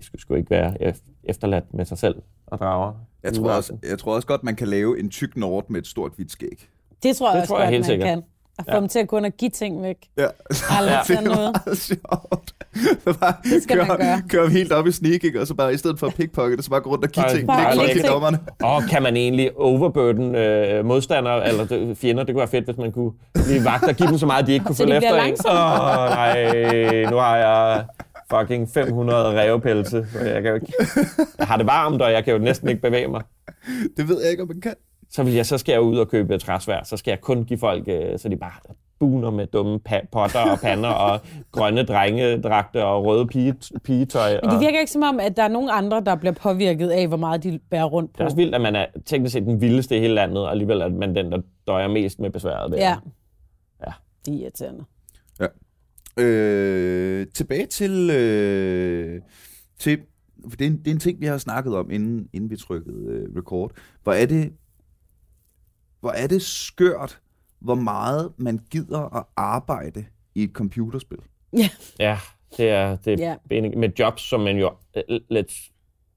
[0.00, 2.14] de skulle sgu ikke være ef- efterladt med sig selv
[2.46, 2.92] og drager.
[3.22, 5.86] Jeg tror, også, jeg tror også godt, man kan lave en tyk nord med et
[5.86, 6.68] stort hvidt skæg.
[7.02, 8.08] Det tror jeg Det også tror jeg godt, helt man sikkert.
[8.08, 8.22] kan.
[8.58, 8.80] At få Ja.
[8.80, 9.96] dem til at gå ind og give ting væk.
[10.18, 10.26] Ja,
[10.70, 11.56] Aldrig det er noget.
[11.66, 12.54] meget sjovt.
[13.04, 14.22] Så bare Det skal man køre, gøre.
[14.28, 16.90] køre helt op i sneaking, og så bare i stedet for pickpocket, så bare gå
[16.90, 17.46] rundt og give ting.
[17.46, 18.06] bare Lægge folk i ting.
[18.06, 18.38] dommerne.
[18.62, 22.24] Og kan man egentlig overburden øh, modstandere, eller fjender?
[22.24, 24.46] Det kunne være fedt, hvis man kunne blive vagt og give dem så meget, at
[24.46, 25.28] de ikke kunne Så følge de bliver efter en.
[25.28, 25.60] langsomme.
[25.60, 27.84] Åh, nej, nu har jeg
[28.30, 30.06] fucking 500 revepelse.
[30.12, 30.72] så Jeg, kan jo ikke,
[31.38, 33.22] jeg har det varmt, og jeg kan jo næsten ikke bevæge mig.
[33.96, 34.74] Det ved jeg ikke, om man kan.
[35.10, 36.80] Så, vil jeg, så skal jeg ud og købe træsvær.
[36.84, 38.52] Så skal jeg kun give folk, øh, så de bare
[39.00, 39.80] buner med dumme
[40.12, 41.20] potter og pander og
[41.52, 43.54] grønne drengedragter og røde pige,
[43.84, 44.40] pigetøj.
[44.42, 47.08] Men det virker ikke som om, at der er nogen andre, der bliver påvirket af,
[47.08, 48.22] hvor meget de bærer rundt det på.
[48.22, 50.80] er også vildt, at man er teknisk set den vildeste i hele landet, og alligevel
[50.80, 52.96] er man den, der døjer mest med besværet ved Ja.
[53.04, 53.12] det.
[53.86, 53.92] Ja.
[54.26, 54.84] Det er irriterende.
[56.18, 59.22] Øh, tilbage til, øh,
[59.78, 60.00] til
[60.48, 62.56] for det, er en, det er en ting, vi har snakket om, inden, inden vi
[62.56, 63.72] trykkede øh, record.
[64.02, 64.52] Hvor er det,
[66.00, 67.20] hvor er det skørt,
[67.60, 70.04] hvor meget man gider at arbejde
[70.34, 71.18] i et computerspil.
[71.98, 72.18] Ja,
[72.56, 73.36] det er, det er Ja.
[73.52, 73.78] yeah.
[73.78, 75.72] med jobs, som man jo, øh, let's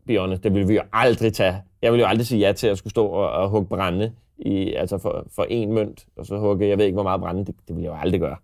[0.07, 1.61] be honest, det vil vi jo aldrig tage.
[1.81, 4.73] Jeg vil jo aldrig sige ja til at skulle stå og, og hugge brænde i,
[4.73, 7.55] altså for, for en mønt, og så hugge, jeg ved ikke, hvor meget brænde, det,
[7.67, 8.37] det vil jeg jo aldrig gøre.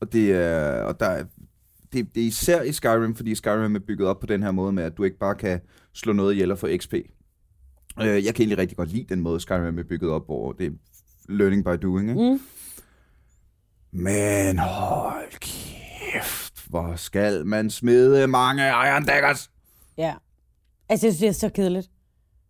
[0.00, 1.24] Og det er, og der er,
[1.92, 4.72] det, det er især i Skyrim, fordi Skyrim er bygget op på den her måde
[4.72, 5.60] med, at du ikke bare kan
[5.92, 6.94] slå noget ihjel og få XP.
[6.94, 10.66] Øh, jeg kan egentlig rigtig godt lide den måde, Skyrim er bygget op, hvor det
[10.66, 10.70] er
[11.28, 12.08] learning by doing.
[12.10, 12.32] Ikke?
[12.32, 12.40] Mm.
[13.92, 19.50] Men hold kæft, hvor skal man smide mange Iron Daggers?
[19.96, 20.14] Ja.
[20.88, 21.90] Altså, jeg synes, det er så kedeligt.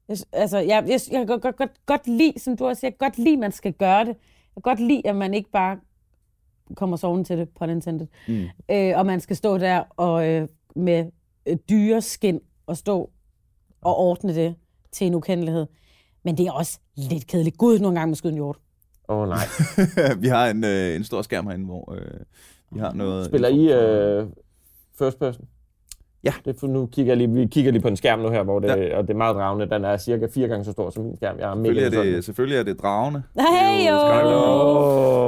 [0.09, 2.91] Jeg, altså, jeg, jeg, jeg kan godt, godt, godt, godt lide, som du også siger,
[2.91, 4.17] jeg kan godt lide, at man skal gøre det.
[4.57, 5.79] Jeg kan godt lide, at man ikke bare
[6.77, 8.07] kommer sovende til det, på intended.
[8.29, 8.45] Mm.
[8.71, 11.07] Øh, og man skal stå der og øh, med
[11.47, 13.11] øh, dyreskin og stå
[13.81, 14.55] og ordne det
[14.93, 15.67] til en ukendelighed.
[16.25, 17.59] Men det er også lidt kedeligt.
[17.59, 18.59] Gud, nogle gange med skyde en hjort.
[19.09, 19.45] Åh oh, nej.
[20.23, 22.21] vi har en, øh, en stor skærm herinde, hvor øh,
[22.73, 23.27] vi har noget...
[23.27, 24.27] Spiller I øh,
[24.99, 25.49] first person?
[26.25, 26.33] Ja.
[26.45, 28.43] Det er, for nu kigger jeg lige, vi kigger lige på en skærm nu her,
[28.43, 28.97] hvor det, Ja.
[28.99, 29.71] og det er meget dragende.
[29.71, 31.39] Den er cirka fire gange så stor som min skærm.
[31.39, 33.23] Jeg er Selvfølgelig er, det, selvfølgelig er det dragende.
[33.39, 33.97] Hey, jo!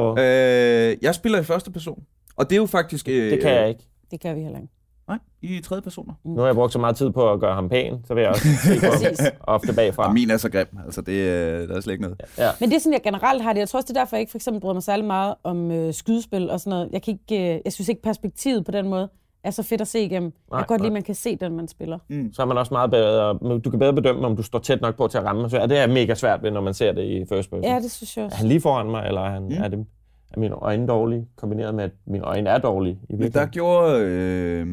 [0.09, 2.03] Åh, Øh, jeg spiller i første person.
[2.36, 3.09] Og det er jo faktisk...
[3.09, 3.88] Øh, det kan jeg ikke.
[4.11, 4.72] Det kan vi heller ikke.
[5.09, 6.14] Nej, i tredje personer.
[6.24, 8.30] Nu har jeg brugt så meget tid på at gøre ham pæn, så vil jeg
[8.30, 10.07] også se på ham ofte bagfra.
[10.07, 10.66] Og min er så grim.
[10.84, 12.20] Altså, det, øh, der er slet ikke noget.
[12.38, 12.51] Ja.
[12.61, 13.61] Men det er sådan, jeg generelt har det.
[13.61, 15.70] Jeg tror også, det er derfor, jeg ikke for eksempel bryder mig særlig meget om
[15.70, 16.88] øh, skydespil og sådan noget.
[16.93, 19.09] Jeg, kan ikke, øh, jeg synes ikke, perspektivet på den måde
[19.45, 20.32] er så fedt at se igennem.
[20.51, 21.99] Nej, jeg kan godt lide, at man kan se den, man spiller.
[22.32, 23.59] Så er man også meget bedre.
[23.59, 25.51] Du kan bedre bedømme, om du står tæt nok på til at ramme.
[25.51, 27.64] Så er det er mega svært ved, når man ser det i first person.
[27.64, 28.36] Ja, det synes jeg Er også.
[28.38, 29.51] han lige foran mig, eller er, han, mm.
[29.53, 29.86] er, det,
[30.30, 32.99] er mine øjne dårlige, kombineret med, at mine øjne er dårlige?
[33.09, 34.01] I Men der gjorde...
[34.01, 34.66] Øh,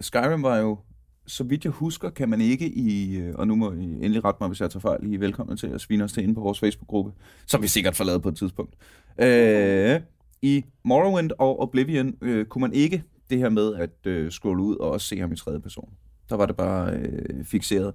[0.00, 0.78] Skyrim var jo...
[1.26, 3.16] Så vidt jeg husker, kan man ikke i...
[3.16, 5.12] øh, Og nu må I endelig rette mig, hvis jeg tager fejl.
[5.12, 7.12] I er velkommen til at svine os til inde på vores Facebook-gruppe,
[7.46, 8.74] som vi sikkert får lavet på et tidspunkt.
[9.18, 10.00] Øh,
[10.42, 14.76] I Morrowind og Oblivion øh, kunne man ikke det her med at øh, scrolle ud
[14.76, 15.88] og også se ham i tredje person.
[16.28, 17.94] Der var det bare øh, fixeret.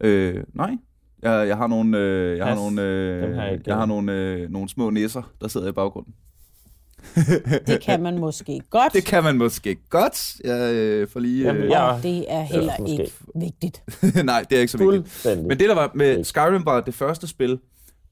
[0.00, 0.76] Øh, nej,
[1.22, 4.68] jeg, jeg har nogle, øh, jeg har nogle, øh, har jeg har nogle, øh, nogle
[4.68, 6.14] små næser, der sidder i baggrunden.
[7.66, 8.92] Det kan man måske godt.
[8.92, 10.40] Det kan man måske godt.
[10.44, 11.44] Jeg øh, får lige...
[11.46, 12.92] Jamen, Øh, og det er heller måske.
[12.92, 13.82] ikke vigtigt.
[14.24, 15.26] Nej, det er ikke så vigtigt.
[15.42, 17.58] Men det der var med Skyrim var det første spil,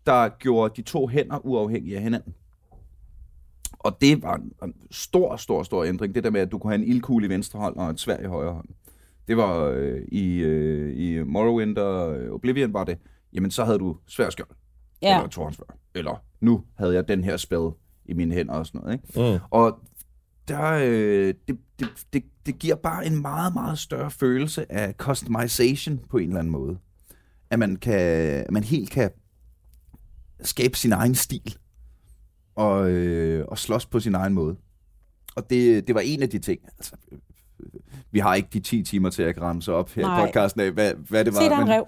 [0.07, 2.35] der gjorde de to hænder uafhængige af hinanden.
[3.81, 6.14] Og det var en- en stor, stor, stor ændring.
[6.14, 8.18] Det der med, at du kunne have en ildkugle i venstre hånd og et svær
[8.18, 8.68] i højre hånd.
[9.28, 12.99] Det var øh, i, øh, i Morrowind og Oblivion var det,
[13.33, 14.49] jamen så havde du svær skjold,
[15.03, 15.16] Ja.
[15.16, 15.76] eller tornsvær.
[15.95, 17.70] Eller nu havde jeg den her spil
[18.05, 18.93] i mine hænder og sådan noget.
[18.95, 19.33] Ikke?
[19.35, 19.39] Mm.
[19.51, 19.78] Og
[20.49, 25.99] der, øh, det, det, det, det giver bare en meget, meget større følelse af customization
[26.11, 26.78] på en eller anden måde.
[27.51, 29.11] At man, kan, at man helt kan
[30.43, 31.57] skabe sin egen stil
[32.61, 34.57] og, øh, og slås på sin egen måde.
[35.37, 36.61] Og det, det var en af de ting.
[36.79, 36.93] Altså,
[38.13, 40.23] vi har ikke de 10 timer til at ramme sig op her Nej.
[40.23, 41.41] i podcasten af, hvad, hvad det var.
[41.41, 41.87] Se, der er en rev.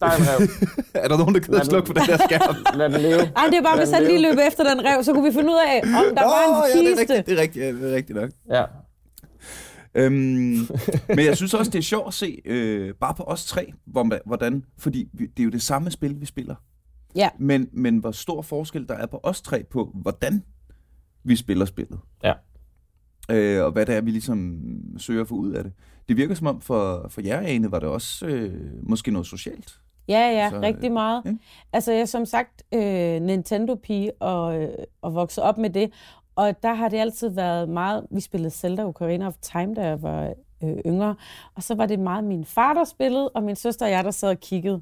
[0.00, 0.48] Der er en rev.
[1.04, 2.56] er der nogen, der gider slukke for den der skærm?
[2.78, 3.20] Lad den leve.
[3.20, 5.34] Ej, det er bare, Lad hvis han lige løb efter den rev, så kunne vi
[5.34, 7.00] finde ud af, om der var en Åh, ja, det er kiste.
[7.00, 8.30] rigtigt, det er rigtigt, ja, det er rigtigt nok.
[8.50, 8.64] Ja.
[9.94, 10.68] Øhm,
[11.08, 13.72] men jeg synes også, det er sjovt at se, øh, bare på os tre,
[14.26, 16.54] hvordan, fordi det er jo det samme spil, vi spiller.
[17.14, 17.28] Ja.
[17.38, 20.44] Men, men hvor stor forskel der er på os tre på, hvordan
[21.24, 22.00] vi spiller spillet.
[22.24, 22.32] Ja.
[23.30, 24.60] Øh, og hvad det er, vi ligesom
[24.98, 25.72] søger at få ud af det.
[26.08, 28.52] Det virker som om, for, for jer, Ane, var det også øh,
[28.82, 29.80] måske noget socialt.
[30.08, 31.22] Ja, ja, Så, så, rigtig meget.
[31.26, 31.38] ikke?
[31.72, 34.68] Altså, jeg er som sagt øh, Nintendo-pige og, øh,
[35.02, 35.92] og vokset op med det.
[36.36, 38.06] Og der har det altid været meget...
[38.10, 40.34] Vi spillede Zelda Ocarina of Time, da jeg var
[40.64, 41.16] øh, yngre.
[41.54, 44.10] Og så var det meget min far, der spillede, og min søster og jeg, der
[44.10, 44.80] sad og kiggede.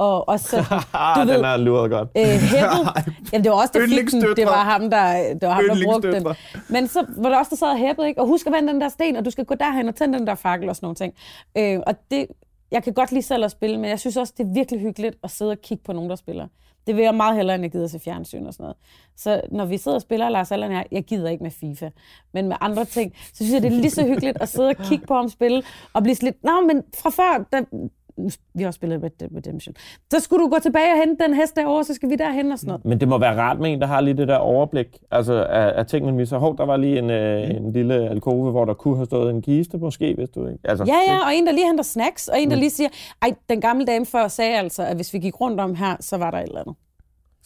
[0.00, 2.08] Og også sådan, Ah, ved- den er luret godt.
[2.16, 3.04] øh, hæppet.
[3.32, 4.36] Jamen, det var også, der fik den.
[4.36, 6.26] Det var ham, der, det var ham, der brugte den.
[6.68, 8.20] Men så var der også, der sad og hæppede, ikke?
[8.20, 10.26] Og husk at vende den der sten, og du skal gå derhen og tænde den
[10.26, 11.14] der fakkel og sådan nogle ting.
[11.58, 12.26] Øh, og det,
[12.70, 15.16] jeg kan godt lide selv at spille, men jeg synes også, det er virkelig hyggeligt
[15.22, 16.46] at sidde og kigge på nogen, der spiller.
[16.86, 18.76] Det vil jeg meget hellere, end jeg gider se fjernsyn og sådan noget.
[19.16, 21.88] Så når vi sidder og spiller, Lars Allan jeg, jeg gider ikke med FIFA,
[22.34, 24.76] men med andre ting, så synes jeg, det er lige så hyggeligt at sidde og
[24.76, 27.60] kigge på ham spille, og blive lidt, nå, men fra før, da,
[28.54, 29.74] vi har også spillet Red Dead Redemption.
[30.12, 32.58] Så skulle du gå tilbage og hente den hest derovre, så skal vi derhen og
[32.58, 32.84] sådan noget.
[32.84, 34.86] Men det må være rart med en, der har lige det der overblik.
[35.10, 36.38] Altså, af ting, man misser.
[36.38, 39.42] Hov, der var lige en, øh, en lille alkove, hvor der kunne have stået en
[39.42, 40.58] kiste, måske, hvis du ikke...
[40.64, 42.88] Altså, Ja, ja, og en, der lige henter snacks, og en, der lige siger,
[43.22, 46.16] ej, den gamle dame før sagde altså, at hvis vi gik rundt om her, så
[46.16, 46.74] var der et eller andet.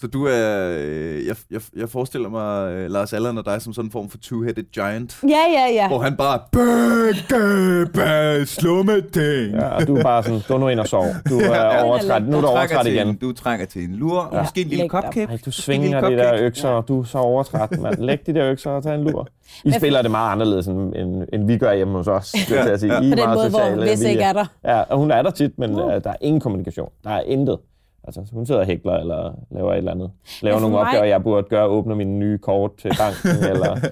[0.00, 3.72] Så du er, øh, jeg, jeg, jeg forestiller mig øh, Lars Allan og dig som
[3.72, 5.88] sådan en form for two-headed giant, Ja, ja, ja.
[5.88, 9.54] hvor han bare, bække, bæ, slumme ting.
[9.54, 11.04] Ja, og du er bare sådan, gå nu ind og sov.
[11.28, 12.22] Du er overtræt.
[12.28, 13.08] Nu er du overtræt igen.
[13.08, 14.40] En, du trænger til en lur, ja.
[14.42, 15.22] måske en lille cupcake.
[15.22, 17.98] Ej, du svinger de der økser, og du er så overtræt, mand.
[17.98, 19.28] Læg de der økser og tag en lur.
[19.64, 22.32] I spiller det meget anderledes, end, end, end vi gør hjemme hos os.
[22.32, 22.92] Det vil jeg sige.
[22.92, 23.82] I er På den meget måde, hvor sociale.
[23.86, 24.44] hvis Vi ikke er der.
[24.64, 26.88] Ja, og hun er der tit, men uh, der er ingen kommunikation.
[27.04, 27.58] Der er intet.
[28.06, 30.10] Altså, hun sidder og hækler, eller laver et eller andet.
[30.42, 33.88] Laver for nogle mig- opgaver, jeg burde gøre, åbner mine nye kort til banken, eller...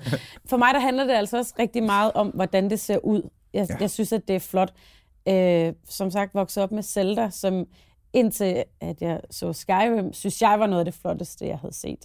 [0.46, 3.22] For mig der handler det altså også rigtig meget om, hvordan det ser ud.
[3.54, 3.76] Jeg, ja.
[3.80, 4.72] jeg synes, at det er flot.
[5.28, 7.66] Øh, som sagt, vokset op med Zelda, som
[8.12, 12.04] indtil at jeg så Skyrim, synes jeg var noget af det flotteste, jeg havde set.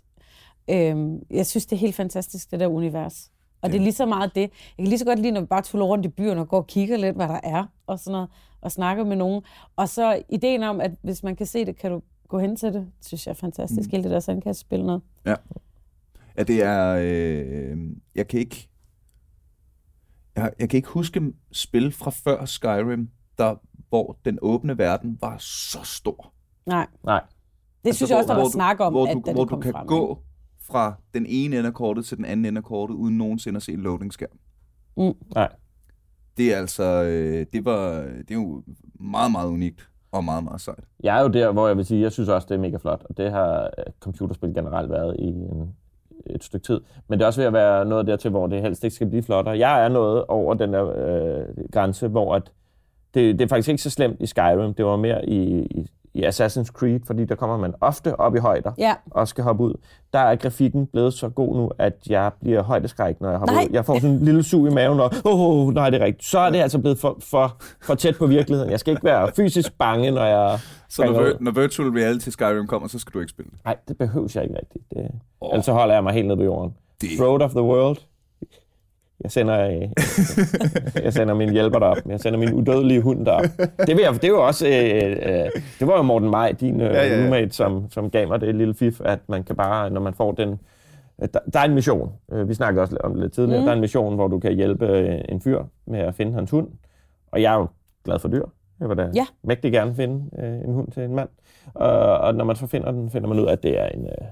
[0.69, 0.95] Øh,
[1.29, 3.31] jeg synes, det er helt fantastisk, det der univers.
[3.61, 4.41] Og det er lige så meget det.
[4.41, 6.57] Jeg kan lige så godt lide, når vi bare tuller rundt i byen og går
[6.57, 8.29] og kigger lidt, hvad der er, og sådan noget,
[8.61, 9.41] og snakker med nogen.
[9.75, 12.73] Og så ideen om, at hvis man kan se det, kan du gå hen til
[12.73, 13.89] det, synes jeg er fantastisk.
[13.89, 13.91] Mm.
[13.91, 15.01] Hele det der sandkastespil noget.
[16.37, 16.97] Ja, det er...
[17.01, 17.77] Øh,
[18.15, 18.69] jeg kan ikke...
[20.35, 23.55] Jeg, jeg kan ikke huske spil fra før Skyrim, der,
[23.89, 26.33] hvor den åbne verden var så stor.
[26.65, 27.25] Nej, Altså,
[27.83, 29.43] det altså, synes jeg også, der var du- snak om, hvor at du, da hvor
[29.43, 29.87] det du kom kan frem.
[29.87, 30.19] gå
[30.71, 33.63] fra den ene ende af kortet til den anden ende af kortet, uden nogensinde at
[33.63, 34.29] se en loading-skærm.
[34.97, 35.13] Mm.
[35.35, 35.49] Nej.
[36.37, 37.03] Det er altså...
[37.03, 38.63] Øh, det, var, det er jo
[38.99, 40.83] meget, meget unikt og meget, meget sejt.
[41.03, 43.03] Jeg er jo der, hvor jeg vil sige, jeg synes også, det er mega flot,
[43.09, 45.75] og det har øh, computerspil generelt været i en,
[46.25, 46.81] et stykke tid.
[47.07, 49.23] Men det er også ved at være noget dertil, hvor det helst ikke skal blive
[49.23, 49.57] flottere.
[49.57, 52.51] Jeg er noget over den der øh, grænse, hvor at
[53.13, 54.73] det, det er faktisk ikke så slemt i Skyrim.
[54.73, 55.87] Det var mere i, i,
[56.17, 59.63] i Assassin's Creed, fordi der kommer man ofte op i højder Ja, og skal hoppe
[59.63, 59.73] ud.
[60.13, 63.63] Der er grafikken blevet så god nu, at jeg bliver højdeskræk, når jeg hopper Nej.
[63.63, 63.69] ud.
[63.73, 66.25] Jeg får sådan en lille sug i maven, og åh, oh, nej, det er rigtigt.
[66.29, 68.71] Så er det altså blevet for, for, for tæt på virkeligheden.
[68.71, 70.59] Jeg skal ikke være fysisk bange, når jeg
[70.89, 73.59] Så når, vir- når Virtual Reality Skyrim kommer, så skal du ikke spille det.
[73.65, 74.83] Nej, det behøver jeg ikke rigtigt.
[74.93, 75.11] Det,
[75.41, 75.49] oh.
[75.53, 76.73] Ellers så holder jeg mig helt nede på jorden.
[77.01, 77.97] Det- Road of the world.
[79.23, 79.81] Jeg sender, øh,
[81.05, 81.97] jeg sender min hjælper derop.
[82.09, 83.43] Jeg sender min udødelige hund derop.
[83.79, 84.67] Det, vil jeg, det er jo også...
[84.67, 85.49] Øh, øh,
[85.79, 87.21] det var jo Morten Maj, din øh, Ja, ja, ja.
[87.21, 90.31] roommate, som, som gav mig det lille fif, at man kan bare, når man får
[90.31, 90.49] den...
[91.21, 92.11] øh, Der, der er en mission.
[92.31, 93.59] Øh, Vi snakkede også om det lidt tidligere.
[93.59, 93.65] Mm.
[93.65, 96.51] Der er en mission, hvor du kan hjælpe øh, en fyr med at finde hans
[96.51, 96.67] hund.
[97.31, 97.67] Og jeg er jo
[98.05, 98.45] glad for dyr.
[98.79, 99.25] Jeg vil da Ja.
[99.43, 101.29] mægtig gerne finde øh, en hund til en mand.
[101.73, 104.03] Og, og når man så finder den, finder man ud af, at det er en...
[104.05, 104.27] Øh,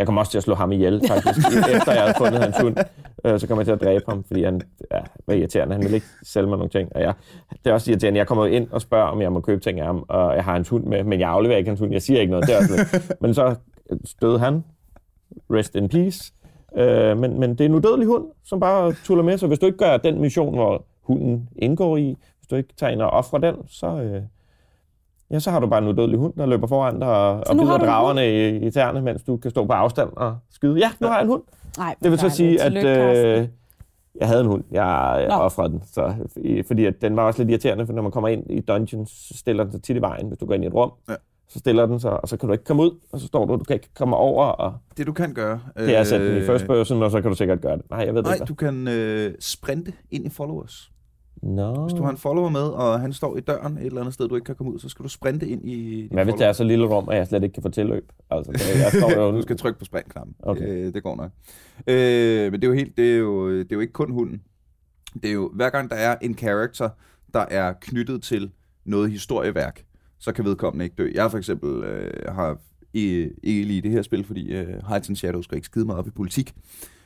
[0.00, 1.38] jeg kommer også til at slå ham ihjel, faktisk,
[1.76, 2.76] efter jeg havde fundet hans hund.
[3.24, 4.60] Øh, så kommer jeg til at dræbe ham, fordi han
[4.92, 5.74] ja, var irriterende.
[5.74, 6.88] Han ville ikke sælge mig nogle ting.
[6.94, 7.14] Og jeg,
[7.64, 8.18] det er også irriterende.
[8.18, 10.52] Jeg kommer ind og spørger, om jeg må købe ting af ham, og jeg har
[10.52, 11.92] hans hund med, men jeg afleverer ikke hans hund.
[11.92, 12.46] Jeg siger ikke noget.
[12.46, 13.00] Det er også.
[13.22, 13.54] Men så
[14.22, 14.64] døde han.
[15.50, 16.32] Rest in peace.
[16.76, 19.38] Øh, men, men det er en udødelig hund, som bare tuller med.
[19.38, 22.92] Så hvis du ikke gør den mission, hvor hunden indgår i, hvis du ikke tager
[22.92, 24.22] ind og offrer den, så, øh,
[25.30, 27.78] ja, så har du bare en udødelig hund, der løber foran dig og, og bider
[27.78, 30.78] dragerne i, i tæerne, mens du kan stå på afstand og skyde.
[30.78, 31.42] Ja, nu har jeg en hund.
[31.78, 31.94] nej.
[32.02, 33.48] Det vil så sige, at øh,
[34.20, 34.64] jeg havde en hund.
[34.70, 35.34] Jeg Nå.
[35.34, 35.82] offrede den.
[35.92, 38.60] Så, i- fordi at den var også lidt irriterende, for når man kommer ind i
[38.60, 40.26] dungeons, så stiller den sig tit i vejen.
[40.28, 41.14] Hvis du går ind i et rum, Ja.
[41.48, 43.52] så stiller den sig, og så kan du ikke komme ud, og så står du,
[43.56, 45.60] du kan ikke komme over, og Det du kan gøre...
[45.76, 47.90] det er at sætte den i first person, og så kan du sikkert gøre det.
[47.90, 48.44] Nej, jeg ved det Nej, ikke.
[48.44, 50.90] du kan øh, sprinte ind i followers.
[51.42, 51.82] Nå.
[51.82, 54.28] Hvis du har en follower med, og han står i døren et eller andet sted,
[54.28, 56.52] du ikke kan komme ud, så skal du sprinte ind i Hvad hvis det er
[56.52, 58.12] så lille rum, at jeg slet ikke kan få tilløb?
[58.30, 59.30] Altså, jeg står jo...
[59.36, 60.34] Du skal trykke på springknappen.
[60.42, 60.68] Okay.
[60.68, 61.30] Øh, det går nok.
[61.86, 64.42] Øh, men det er jo helt, det er jo, det er jo ikke kun hunden.
[65.14, 66.88] Det er jo, hver gang der er en character,
[67.34, 68.50] der er knyttet til
[68.84, 69.84] noget historieværk,
[70.18, 71.10] så kan vedkommende ikke dø.
[71.14, 72.58] Jeg for eksempel øh, har
[72.94, 75.96] ikke, ikke lige det her spil, fordi øh, Heights and Shadows skal ikke skide mig
[75.96, 76.54] op i politik.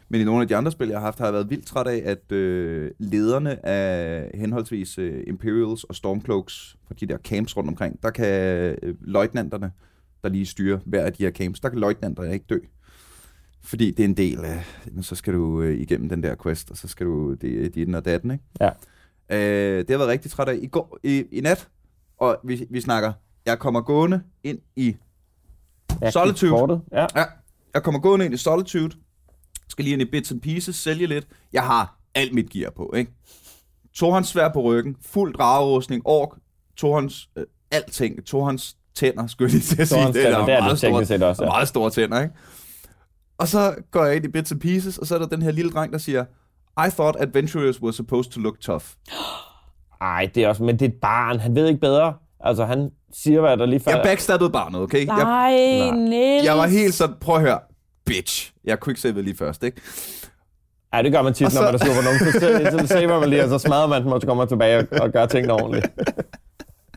[0.08, 1.86] Men i nogle af de andre spil, jeg har haft, har jeg været vildt træt
[1.86, 7.68] af, at øh, lederne af henholdsvis øh, Imperials og Stormcloaks fra de der camps rundt
[7.68, 8.28] omkring, der kan
[8.82, 9.72] øh, løjtnanterne,
[10.22, 12.58] der lige styrer hver af de her camps, der kan løjtnanterne ikke dø.
[13.62, 14.64] Fordi det er en del af,
[15.00, 17.94] så skal du øh, igennem den der quest, og så skal du det, det den
[17.94, 18.44] og datten, ikke?
[18.60, 18.70] Ja.
[19.30, 21.68] Øh, det har været rigtig træt af i, går, i, i nat,
[22.18, 23.12] og vi, vi snakker,
[23.46, 24.96] jeg kommer gående ind i
[26.10, 26.80] Solitude.
[26.92, 27.06] Ja.
[27.16, 27.24] Ja,
[27.74, 28.96] jeg kommer gående ind i Solitude.
[29.68, 31.26] Skal lige ind i bits and pieces, sælge lidt.
[31.52, 33.12] Jeg har alt mit gear på, ikke?
[33.94, 36.28] Torhånds svær på ryggen, fuld dragerustning, ork,
[36.76, 40.12] Torhånds øh, alting, Torhånds tænder, skulle jeg lige til at sige.
[40.12, 40.60] Det er
[40.90, 41.48] meget set også, ja.
[41.50, 42.34] Meget store tænder, ikke?
[43.38, 45.50] Og så går jeg ind i bits and pieces, og så er der den her
[45.50, 46.24] lille dreng, der siger,
[46.86, 48.84] I thought adventurers were supposed to look tough.
[50.00, 51.40] Ej, det er også, men det er et barn.
[51.40, 52.14] Han ved ikke bedre.
[52.40, 53.98] Altså, han siger, hvad der lige falder.
[53.98, 55.06] Jeg backstabbede barnet, okay?
[55.06, 55.50] Jeg, Nej,
[55.86, 55.96] Nej.
[55.96, 56.44] Niels.
[56.44, 57.58] jeg var helt sådan, prøv at høre,
[58.06, 58.53] bitch.
[58.64, 59.80] Jeg quicksavede lige først, ikke?
[60.94, 62.18] Ja, det gør man tit, Og når så- man er sur på nogen.
[62.72, 64.78] Så, så saver man lige, og så smadrer man den, og så kommer man tilbage
[64.78, 65.86] og, og gør tingene ordentligt.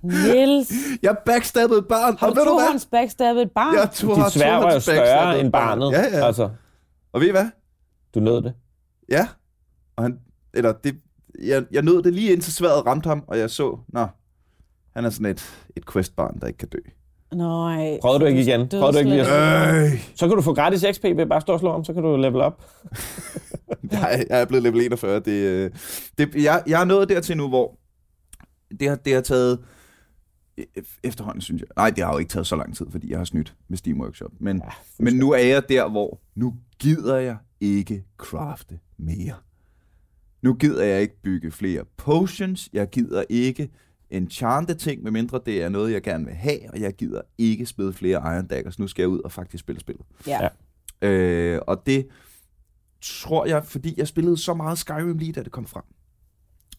[0.04, 0.72] Niels,
[1.04, 2.68] Jeg backstabbede et barn, har du ved du to hvad?
[2.68, 3.76] hånds backstabbet et barn?
[3.76, 5.92] Jeg tog, Dit svær var jo større end barnet.
[5.92, 6.26] Ja, ja.
[6.26, 6.50] Altså,
[7.14, 7.46] Og ved I hvad?
[8.16, 8.54] du nød det.
[9.10, 9.28] Ja.
[9.96, 10.20] Og han,
[10.54, 10.96] eller det,
[11.44, 14.08] jeg, jeg nød det lige indtil sværet ramte ham, og jeg så, nå,
[14.96, 16.78] han er sådan et, et questbarn, der ikke kan dø.
[17.34, 17.98] Nej.
[18.02, 18.68] Prøvede du ikke igen?
[18.70, 20.12] Prøvede du ikke lige at- Øh.
[20.16, 22.04] Så kan du få gratis XP ved bare at stå og slå om, så kan
[22.04, 22.62] du level op.
[23.92, 25.20] Jeg, jeg er blevet level 41.
[25.20, 25.72] Det, øh,
[26.18, 27.78] det, jeg, jeg er nået dertil nu, hvor
[28.80, 29.60] det har, det har taget
[30.62, 31.68] e- efterhånden, synes jeg.
[31.78, 34.02] Nej, det har jo ikke taget så lang tid, fordi jeg har snydt med Steam
[34.02, 34.32] Workshop.
[34.40, 39.34] Men, ja, men nu er jeg der, hvor nu gider jeg ikke crafte mere.
[40.42, 42.70] Nu gider jeg ikke bygge flere potions.
[42.74, 43.70] Jeg gider ikke
[44.10, 46.60] enchante ting, medmindre det er noget, jeg gerne vil have.
[46.74, 48.80] Og jeg gider ikke smide flere Iron Daggers.
[48.80, 50.06] Nu skal jeg ud og faktisk spille spillet.
[50.28, 50.40] Ja.
[51.02, 51.08] Ja.
[51.08, 52.08] Øh, og det
[53.02, 55.84] tror jeg, fordi jeg spillede så meget Skyrim lige da det kom frem.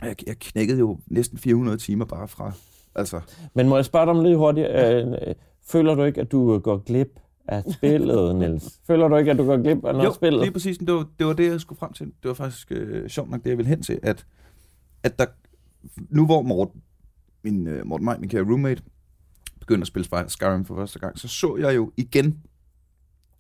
[0.03, 2.53] Jeg, jeg knækkede jo næsten 400 timer bare fra,
[2.95, 3.21] altså...
[3.55, 4.69] Men må jeg spørge dig om lidt hurtigt?
[4.71, 5.35] Øh,
[5.67, 8.81] føler du ikke, at du går glip af spillet, Niels?
[8.87, 10.41] Føler du ikke, at du går glip af noget jo, spillet?
[10.41, 10.79] lige præcis.
[10.79, 12.07] Det var, det var det, jeg skulle frem til.
[12.07, 14.27] Det var faktisk øh, sjovt nok det, jeg ville hen til, at,
[15.03, 15.27] at der,
[16.11, 16.83] nu hvor Morten,
[17.43, 18.83] min, øh, Morten Maj, min kære roommate,
[19.61, 22.43] begyndte at spille Skyrim for første gang, så så jeg jo igen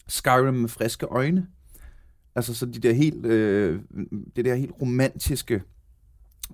[0.09, 1.46] Skyrim med friske øjne.
[2.34, 3.80] Altså så de der helt, øh,
[4.36, 5.62] det der helt romantiske,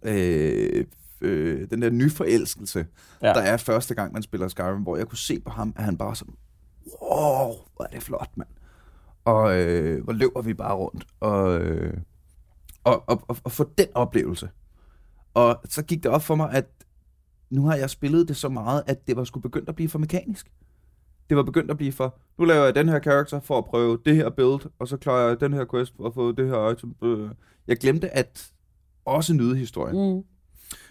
[0.03, 0.84] øh,
[1.20, 2.86] øh, den der nyforelskelse,
[3.22, 3.28] ja.
[3.28, 5.99] der er første gang, man spiller Skyrim, hvor jeg kunne se på ham, at han
[5.99, 6.34] bare sådan,
[7.03, 8.49] wow, hvor er det flot, mand.
[9.24, 11.07] Og øh, hvor løber vi bare rundt.
[11.20, 11.97] Og, øh,
[12.84, 14.51] og, og, og, og få den oplevelse.
[15.34, 16.66] Og så gik det op for mig, at
[17.55, 19.98] nu har jeg spillet det så meget, at det var sgu begyndt at blive for
[19.98, 20.52] mekanisk.
[21.28, 23.98] Det var begyndt at blive for, nu laver jeg den her karakter for at prøve
[24.05, 26.70] det her build, og så klarer jeg den her quest for at få det her
[26.70, 26.94] item.
[27.05, 27.30] Øh.
[27.68, 28.52] Jeg glemte at
[29.05, 30.14] også nyde historien.
[30.16, 30.22] Mm.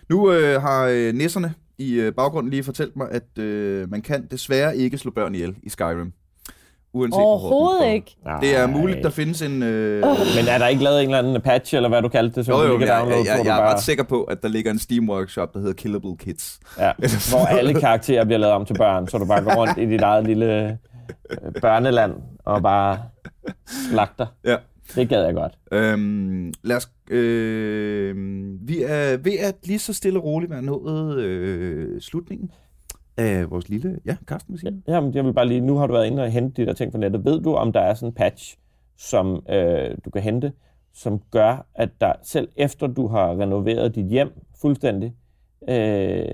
[0.09, 4.28] Nu øh, har øh, nisserne i øh, baggrunden lige fortalt mig, at øh, man kan
[4.32, 6.14] desværre ikke slå børn ihjel i Skyrim.
[6.94, 8.16] Uanset Overhovedet ikke.
[8.41, 8.78] Det er Nej.
[8.80, 9.64] muligt, der findes en...
[9.64, 10.02] Øh,
[10.36, 12.56] Men er der ikke lavet en eller anden patch, eller hvad du kaldte det, som
[12.56, 13.24] jo, du jo, jeg, kan jeg, downloade?
[13.36, 15.74] jeg, jeg er bare- ret sikker på, at der ligger en Steam Workshop, der hedder
[15.74, 16.60] Killable Kids.
[16.80, 16.91] Ja,
[17.32, 20.02] hvor alle karakterer bliver lavet om til børn, så du bare går rundt i dit
[20.02, 20.70] eget lille
[21.32, 22.14] øh, børneland
[22.46, 22.98] og bare
[23.68, 24.26] slagter.
[24.46, 24.56] Ja.
[24.96, 25.54] Det gad jeg godt.
[25.72, 28.16] Øhm, lad os, øh,
[28.68, 32.50] vi er ved at lige så stille og roligt være nået øh, slutningen
[33.18, 33.99] af vores lille...
[34.05, 34.78] Ja, Carsten, siger du?
[34.88, 36.91] Jamen, jeg vil bare lige, nu har du været inde og hente de der ting
[36.91, 37.26] på nettet.
[37.26, 38.57] Ved du, om der er sådan en patch,
[38.97, 40.51] som øh, du kan hente,
[40.93, 45.14] som gør, at der selv efter du har renoveret dit hjem fuldstændig,
[45.70, 46.26] øh,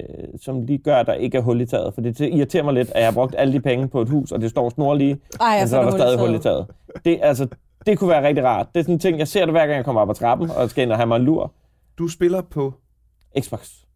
[0.42, 1.94] som lige gør, at der ikke er hul i taget.
[1.94, 4.32] For det irriterer mig lidt, at jeg har brugt alle de penge på et hus,
[4.32, 6.42] og det står snorlige, Ej, men så er der stadig hul i taget.
[6.42, 7.06] taget.
[7.06, 7.48] Det, altså,
[7.86, 8.68] det kunne være rigtig rart.
[8.74, 10.50] Det er sådan en ting, jeg ser det hver gang, jeg kommer op ad trappen,
[10.52, 11.54] og skal ind og have mig en lur.
[11.98, 12.74] Du spiller på...
[13.40, 13.89] Xbox.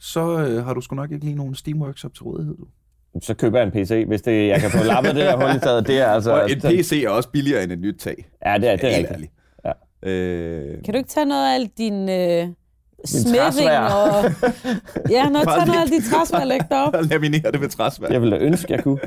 [0.00, 2.64] Så øh, har du sgu nok ikke lige nogen Steam Workshop til rådighed, du.
[3.22, 5.60] Så køber jeg en PC, hvis det, jeg kan få lappet det der hul i
[5.60, 5.86] taget.
[5.86, 6.32] Det er altså...
[6.32, 8.24] Og en PC er også billigere end et nyt tag.
[8.46, 9.32] Ja, det er, det er Helt rigtigt.
[9.64, 9.72] Ja.
[10.10, 12.48] Øh, Kan du ikke tage noget af alt din øh,
[13.06, 13.80] træsvær.
[13.80, 14.24] og...
[15.10, 16.94] Ja, noget, Bare tage noget af lige- alt dit træsvær og lægge det op.
[16.98, 18.08] og laminere det med træsvær.
[18.10, 18.98] Jeg ville da ønske, jeg kunne.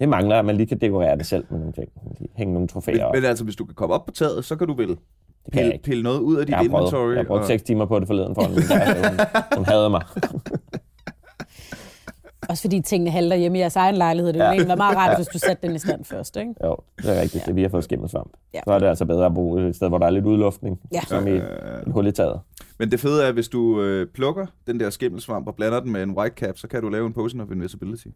[0.00, 1.88] Det mangler, at man lige kan dekorere det selv med nogle ting.
[2.36, 3.14] Hænge nogle trofæer Men, op.
[3.14, 4.96] men altså, hvis du kan komme op på taget, så kan du vel
[5.44, 5.84] Det kan jeg pille, ikke.
[5.84, 7.10] pille noget ud af dit Jeg har prøvet, inventory.
[7.12, 9.08] jeg har brugt og- 6 timer på det forleden for kæreste.
[9.08, 10.02] Hun, hun havde mig.
[12.48, 14.32] Også fordi tingene halter hjemme i jeres egen lejlighed.
[14.32, 14.66] Det ville Ja.
[14.66, 16.54] være meget rart, hvis du satte den i stand først, ikke?
[16.64, 17.46] Jo, det er rigtigt.
[17.46, 18.30] Det, vi har fået skimmelsvamp.
[18.54, 18.60] Ja.
[18.66, 20.80] Så er det altså bedre at bo et sted, hvor der er lidt udluftning.
[20.94, 21.00] Ja.
[21.08, 21.38] Som i Øh,
[21.86, 22.40] et hul i taget.
[22.78, 25.92] Men det fede er, at hvis du øh, plukker den der skimmelsvamp og blander den
[25.92, 28.06] med en white cap, så kan du lave en potion of invisibility.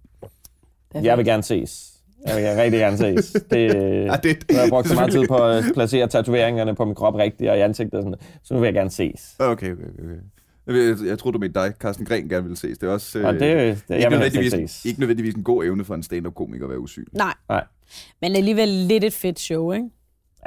[0.94, 1.92] Jeg vil gerne ses.
[2.26, 3.32] Jeg vil rigtig gerne ses.
[3.50, 3.74] Det,
[4.10, 7.14] Ja, det- jeg har brugt så meget tid på at placere tatoveringerne på min krop
[7.14, 8.38] rigtigt og i ansigtet og sådan noget.
[8.42, 9.34] Så nu vil jeg gerne ses.
[9.38, 10.14] Okay, okay, okay.
[10.66, 12.78] Jeg, jeg tror du mente dig, Carsten Gren, gerne ville ses.
[12.78, 14.84] Det er også øh, Og det, det jeg ikke, vil helst nødvendigvis, ikke ses.
[14.84, 17.14] ikke nødvendigvis en god evne for en stand-up-komiker at være usynlig.
[17.14, 17.64] Nej, Nej.
[18.22, 19.86] men alligevel lidt et fedt show, ikke?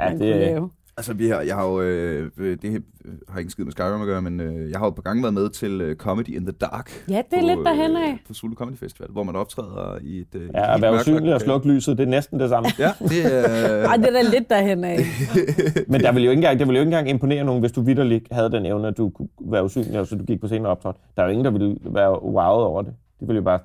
[0.00, 0.70] Ja, Man kunne det, lave.
[1.00, 2.80] Altså, vi har, jeg har jo, øh, det øh,
[3.28, 5.34] har ikke skid med Skyrim at gøre, men øh, jeg har jo på gang været
[5.34, 7.04] med til øh, Comedy in the Dark.
[7.08, 8.12] Ja, det er på, lidt derhen af.
[8.12, 10.34] Øh, på Zulu Comedy Festival, hvor man optræder i et...
[10.34, 12.68] Øh, ja, at være usynlig og slukke lyset, det er næsten det samme.
[12.78, 13.88] Ja, det er...
[13.88, 14.98] Ej, det er da lidt derhen af.
[15.92, 17.80] Men der vil jo ikke engang, det ville jo ikke engang imponere nogen, hvis du
[17.80, 20.66] vidderligt havde den evne, at du kunne være usynlig, og så du gik på scenen
[20.66, 21.00] og optrådte.
[21.16, 22.92] Der er jo ingen, der ville være wowet over det.
[23.20, 23.58] De ville jo bare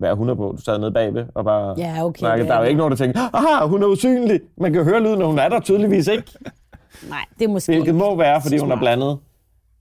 [0.00, 0.54] være 100 på.
[0.58, 2.18] Du sad nede bagved og bare Ja, okay.
[2.18, 2.48] snakkede.
[2.48, 4.40] Der er jo ikke nogen, der tænker, aha, hun er usynlig.
[4.56, 6.32] Man kan høre lyden, og hun er der tydeligvis ikke.
[7.08, 9.18] Nej, det er måske Hvilket må være, fordi hun har blandet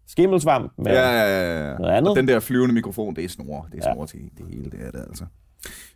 [0.08, 1.78] skimmelsvamp med Ja, ja, ja, ja.
[1.78, 2.10] noget andet.
[2.10, 3.68] Og den der flyvende mikrofon, det er snor.
[3.72, 3.94] Det er Ja.
[3.94, 5.26] snor til det hele, det er det altså.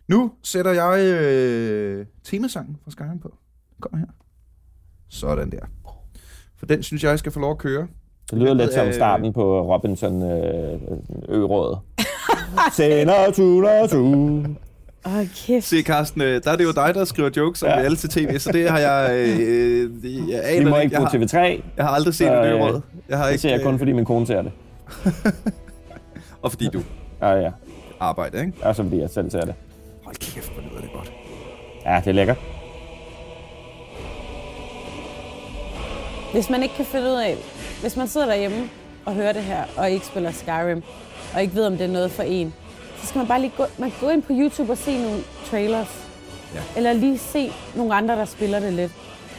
[0.08, 3.34] Nu sætter jeg øh, temasangen fra Skyrim på.
[3.82, 4.06] Kom her.
[5.10, 5.60] Sådan der.
[6.58, 7.88] For den synes jeg skal få lov at køre.
[8.32, 10.80] Det lyder lidt som Øh, starten på Robinson øh,
[11.30, 11.80] Ø-rådet.
[12.76, 14.44] Senere tuner tu.
[15.06, 15.68] Åh, kæft.
[15.68, 17.76] Se, Carsten, øh, der er det jo dig, der skriver jokes om Ja.
[17.76, 19.10] reality tv, så det har jeg...
[19.14, 21.38] Øh, øh, jeg, Vi aner må det ikke på har, TV3.
[21.78, 22.82] jeg har aldrig set Så, et øh, øråd.
[23.10, 24.52] Jeg har Det ikke, ser jeg kun, øh, fordi min kone ser det.
[26.44, 26.82] Og fordi du
[27.22, 27.50] Ja, ja.
[28.00, 28.54] arbejder, ikke?
[28.64, 29.54] Og så fordi jeg selv ser det.
[30.04, 31.12] Hold kæft, hvor lyder det godt.
[31.86, 32.38] Ja, det er lækkert.
[36.34, 37.38] Hvis man ikke kan finde ud af,
[37.82, 38.70] hvis man sidder derhjemme
[39.06, 40.84] og hører det her, og ikke spiller Skyrim,
[41.34, 42.54] og ikke ved, om det er noget for en,
[43.02, 45.20] så skal man bare lige gå, man gå ind på YouTube og se nogle
[45.50, 45.88] trailers.
[46.56, 46.60] Ja.
[46.78, 48.92] Eller lige se nogle andre, der spiller det lidt.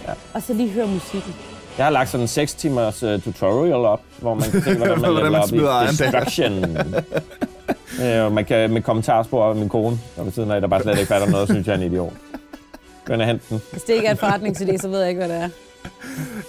[0.08, 0.12] Ja.
[0.34, 1.34] Og så lige høre musikken.
[1.78, 5.00] Jeg har lagt sådan en 6 timers uh, tutorial op, hvor man kan se, hvordan
[5.00, 6.76] man Hvordan man op smider i Iron Destruction.
[8.02, 10.82] øh, og man kan med kommentarspor af min kone, der ved siden af, der bare
[10.82, 12.12] slet ikke fatter noget, synes jeg er en idiot.
[13.04, 13.60] Gå ind og hente den.
[13.70, 15.50] Hvis det ikke er en forretningsidé, så ved jeg ikke, hvad det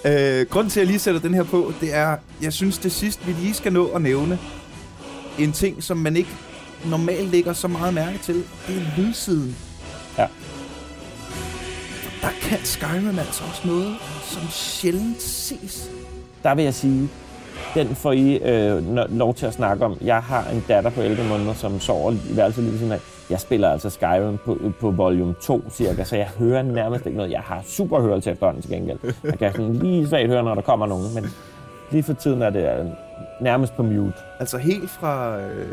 [0.04, 0.40] er.
[0.40, 2.92] Øh, grunden til, at jeg lige sætter den her på, det er, jeg synes det
[2.92, 4.38] sidste, vi lige skal nå at nævne,
[5.38, 6.30] en ting, som man ikke
[6.90, 9.56] normalt lægger så meget mærke til, det er lydsiden.
[10.18, 10.26] Ja.
[12.22, 15.90] Der kan Skyrim altså også noget, som sjældent ses.
[16.42, 17.08] Der vil jeg sige,
[17.74, 19.96] den får I øh, lov til at snakke om.
[20.00, 23.00] Jeg har en datter på 11 måneder, som sover i værelset lige ved siden af.
[23.30, 27.32] Jeg spiller altså Skyrim på, på volume 2 cirka, så jeg hører nærmest ikke noget.
[27.32, 28.98] Jeg har super hørelse efterhånden til gengæld.
[29.24, 31.24] Jeg kan sådan lige svagt høre, når der kommer nogen, men
[31.90, 32.86] lige for tiden er det øh,
[33.40, 34.12] nærmest på mute.
[34.40, 35.38] Altså helt fra...
[35.40, 35.68] Øh,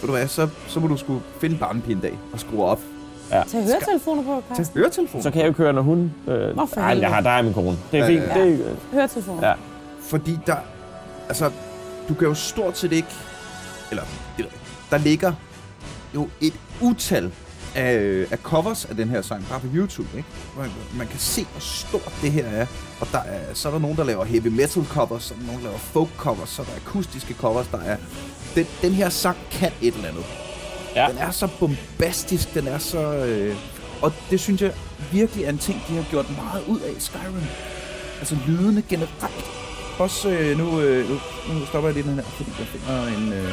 [0.00, 2.80] ved du hvad, så, så må du skulle finde barnepige en dag og skrue op
[3.30, 4.80] Tag høretelefoner på, til Carsten.
[4.80, 5.22] høretelefon.
[5.22, 6.12] Så kan jeg jo ikke høre, når hun...
[6.28, 7.06] Øh, Nå, for ej, helvede.
[7.06, 7.76] jeg har dig min kone.
[7.92, 8.22] Det er Ja, fint.
[8.22, 9.48] ja, Det, øh, Høretelefoner.
[9.48, 9.54] Ja.
[10.00, 10.56] Fordi der...
[11.28, 11.50] Altså,
[12.08, 13.08] du kan jo stort set ikke...
[13.90, 14.02] Eller,
[14.36, 14.46] det.
[14.90, 15.32] Der ligger
[16.14, 17.32] jo et utal
[17.76, 20.28] af, af covers af den her sang, bare på YouTube, ikke?
[20.58, 22.66] Man, man kan se, hvor stort det her er.
[23.00, 25.46] Og der er, så er der nogen, der laver heavy metal covers, så er der
[25.46, 27.96] nogen, der laver folk covers, så er der akustiske covers, der er...
[28.54, 30.24] Den, den her sang kan et eller andet.
[30.94, 31.06] Ja.
[31.10, 33.14] Den er så bombastisk, den er så...
[33.14, 33.56] Øh,
[34.02, 34.72] og det synes jeg
[35.12, 37.42] virkelig er en ting, de har gjort meget ud af i Skyrim.
[38.18, 39.44] Altså lydene generelt.
[39.98, 41.14] Også øh, nu, øh, nu,
[41.54, 43.32] nu stopper jeg lige den her, fordi jeg finder en...
[43.32, 43.50] Øh,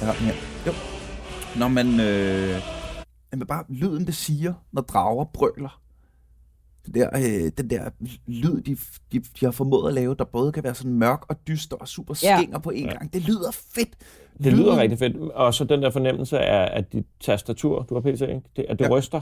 [0.00, 0.34] jeg har den her.
[0.66, 0.72] Jo.
[1.56, 2.00] Når man...
[2.00, 2.75] Øh,
[3.32, 5.80] jamen bare lyden, det siger, når drager brøler.
[6.86, 7.90] Den der, øh, den der
[8.26, 8.76] lyd, de,
[9.12, 11.88] de, de har formået at lave, der både kan være sådan mørk og dyster og
[11.88, 12.36] super Ja.
[12.38, 13.12] skinger på en gang.
[13.12, 13.88] Det lyder fedt.
[14.44, 15.16] det lyder rigtig fedt.
[15.16, 18.40] Og så den der fornemmelse af, at dit tastatur, du har PC, ikke?
[18.56, 18.88] Det, at det Ja.
[18.90, 18.96] ja.
[18.96, 19.20] ryster.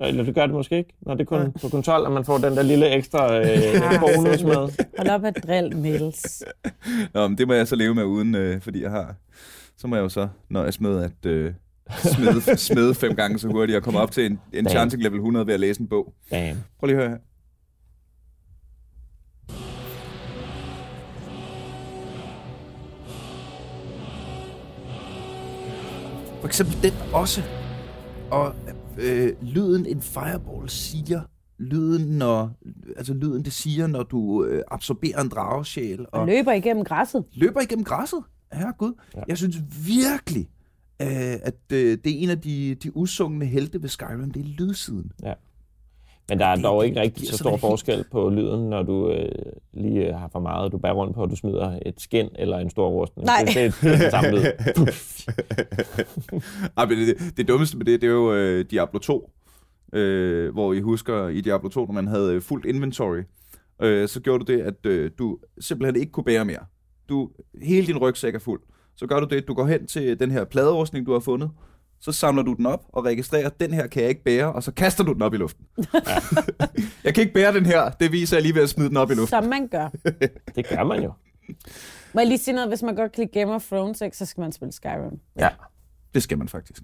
[0.00, 2.38] Eller det gør det måske ikke, når det er kun på kontrol, at man får
[2.38, 4.86] den der lille ekstra øh, bonus med.
[4.98, 6.42] Hold op at drill, Niels.
[7.14, 9.14] Nå, men det må jeg så leve med uden, øh, fordi jeg har...
[9.76, 11.52] Så må jeg jo så nøjes med at øh,
[12.14, 14.68] smide, smide fem gange så hurtigt og komme op til en, en Damn.
[14.68, 16.14] chancing level 100 ved at læse en bog.
[16.30, 16.58] Damn.
[16.78, 17.18] Prøv lige at høre her.
[26.40, 27.42] For eksempel den også.
[28.30, 28.54] Og
[28.98, 31.20] øh, lyden en fireball siger,
[31.58, 32.50] lyden når,
[32.96, 36.06] altså lyden det siger, når du øh, absorberer en dragesjæl.
[36.12, 37.24] Og løber igennem græsset.
[37.32, 38.22] løber igennem græsset.
[38.52, 38.92] Herregud.
[39.16, 39.20] Ja.
[39.28, 40.48] Jeg synes virkelig,
[41.02, 44.30] øh, at øh, det er en af de, de usungne helte ved Skyrim.
[44.30, 45.12] Det er lydsiden.
[46.28, 48.82] Men der er Det- dog det ikke rigtig giver så stor forskel på lyden, når
[48.82, 49.28] du øh,
[49.72, 52.58] lige øh, har for meget, du bærer rundt på, at du smider et skin eller
[52.58, 53.26] en stor rustning.
[53.26, 53.44] Nej.
[53.46, 54.40] Det, det, det er den samme lyd.
[56.76, 59.30] Ej, men det, det, det dummeste med det, det er jo øh, Diablo 2.
[59.92, 63.20] Øh, hvor I husker i Diablo 2, når man havde øh, fuldt inventory,
[63.82, 66.64] øh, så gjorde du det, at øh, du simpelthen ikke kunne bære mere.
[67.08, 67.30] Du,
[67.62, 68.60] hele din rygsæk er fuld.
[69.00, 71.50] Så gør du det, at du går hen til den her pladerustning, du har fundet,
[72.00, 74.72] så samler du den op og registrerer, den her kan jeg ikke bære, og så
[74.72, 75.66] kaster du den op i luften.
[77.04, 79.10] jeg kan ikke bære den her, det viser jeg lige ved at smide den op
[79.10, 79.42] i luften.
[79.42, 79.88] Som man gør.
[80.56, 81.12] Det gør man jo.
[82.14, 82.68] Må jeg lige sige noget?
[82.68, 85.20] Hvis man godt kan lide Game of Thrones, ikke, så skal man spille Skyrim.
[85.38, 85.48] Ja.
[86.14, 86.82] Det skal man faktisk.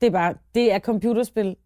[0.00, 1.56] Det er bare, det er computerspil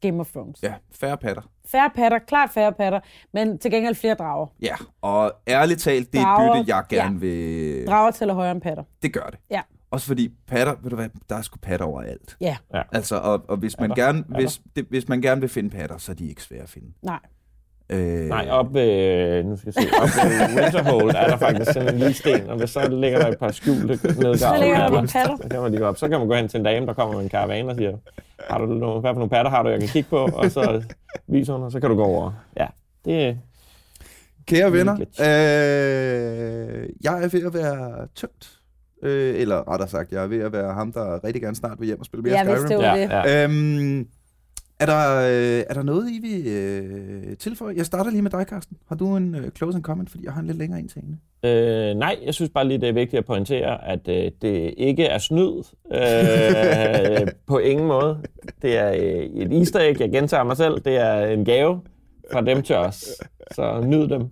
[0.00, 0.62] Game of Thrones.
[0.62, 1.42] Ja, færre patter.
[1.66, 3.00] Færre patter, klart færre patter,
[3.32, 4.46] men til gengæld flere drager.
[4.62, 7.86] Ja, og ærligt talt, det er et bytte, jeg gerne vil...
[7.86, 8.84] Drager tæller højere end patter.
[9.02, 9.38] Det gør det.
[9.50, 9.62] Ja.
[9.90, 12.36] Også fordi patter, ved du hvad, der er sgu patter overalt.
[12.40, 12.56] Ja,
[12.92, 15.98] Altså, og, og hvis, man Patter, gerne, hvis, det, hvis man gerne vil finde patter,
[15.98, 16.92] så er de ikke svære at finde.
[17.02, 17.18] nej.
[17.92, 21.88] Øh, Nej, op ved, nu skal jeg se, op ved Winterhold er der faktisk sådan
[21.94, 24.82] en lille sten, og hvis så ligger der et par skjulte nedgravede Så ligger der
[24.82, 25.36] patter, nogle patter.
[25.42, 25.96] Så kan man lige gå op.
[25.98, 27.96] Så kan man gå hen til en dame, der kommer med en karavane og siger,
[28.50, 30.82] har du nogle, hvad for nogle patter har du, jeg kan kigge på, og så
[31.26, 32.32] viser hun, og så kan du gå over.
[32.56, 32.66] Ja,
[33.04, 33.38] det,
[34.46, 38.50] Kære venner, øh, jeg er ved at være tømt.
[39.02, 41.86] Øh, eller rettere sagt, jeg er ved at være ham, der rigtig gerne snart vil
[41.86, 42.80] hjem og spille mere Jeg Skyrim.
[42.80, 43.10] Ja, det.
[43.10, 43.44] ja.
[43.44, 44.06] Øhm,
[44.80, 47.74] er, der, øh, er der noget, I vil øh, tilføje?
[47.76, 48.76] Jeg starter lige med dig, Carsten.
[48.88, 51.02] Har du en øh, close and comment, fordi jeg har en lidt længere en til
[51.02, 51.18] hende?
[51.44, 55.04] Øh, nej, jeg synes bare lige, det er vigtigt at pointere, at øh, det ikke
[55.04, 58.22] er snyd øh, på ingen måde.
[58.62, 60.80] Det er øh, et easter egg, jeg gentager mig selv.
[60.80, 61.80] Det er en gave
[62.32, 63.04] fra dem til os.
[63.54, 64.28] Så nyd dem.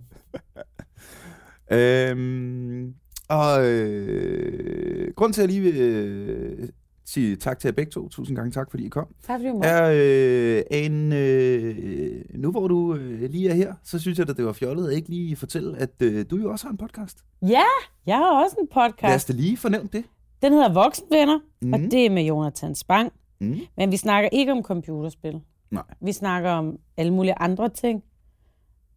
[1.71, 2.93] Øhm,
[3.29, 6.69] og øh, grund til, at jeg lige vil øh,
[7.07, 8.09] sige tak til jer begge to.
[8.09, 9.07] Tusind gange tak, fordi I kom.
[9.23, 9.69] Tak fordi du måtte.
[9.69, 14.37] Er øh, en, øh, nu hvor du øh, lige er her, så synes jeg, at
[14.37, 17.17] det var fjollet at ikke lige fortælle, at øh, du jo også har en podcast.
[17.41, 17.63] Ja,
[18.05, 19.27] jeg har også en Lad os podcast.
[19.27, 20.03] da lige fornævne det.
[20.41, 21.73] Den hedder Voksenvenner, mm.
[21.73, 21.89] og Mhm.
[21.89, 23.11] det er med Jonathan Spang.
[23.41, 23.57] Mm.
[23.77, 25.39] Men vi snakker ikke om computerspil.
[25.71, 25.83] Nej.
[26.01, 28.03] Vi snakker om alle mulige andre ting.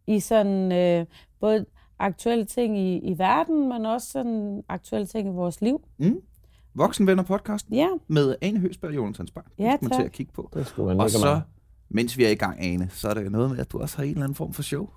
[0.07, 1.05] I sådan øh,
[1.39, 1.65] både
[1.99, 5.81] aktuelle ting i, i verden, men også sådan aktuelle ting i vores liv.
[5.99, 6.15] Mm.
[6.75, 9.45] Voksenvenner podcasten Ja, med Ane Høsberg og Jonathan Spang.
[9.59, 9.99] Ja, Det skal man tak.
[9.99, 10.49] til at kigge på.
[10.53, 11.43] Det skulle man Og så, meget.
[11.89, 13.97] mens vi er i gang, Ane, så er der jo noget med, at du også
[13.97, 14.87] har en eller anden form for show.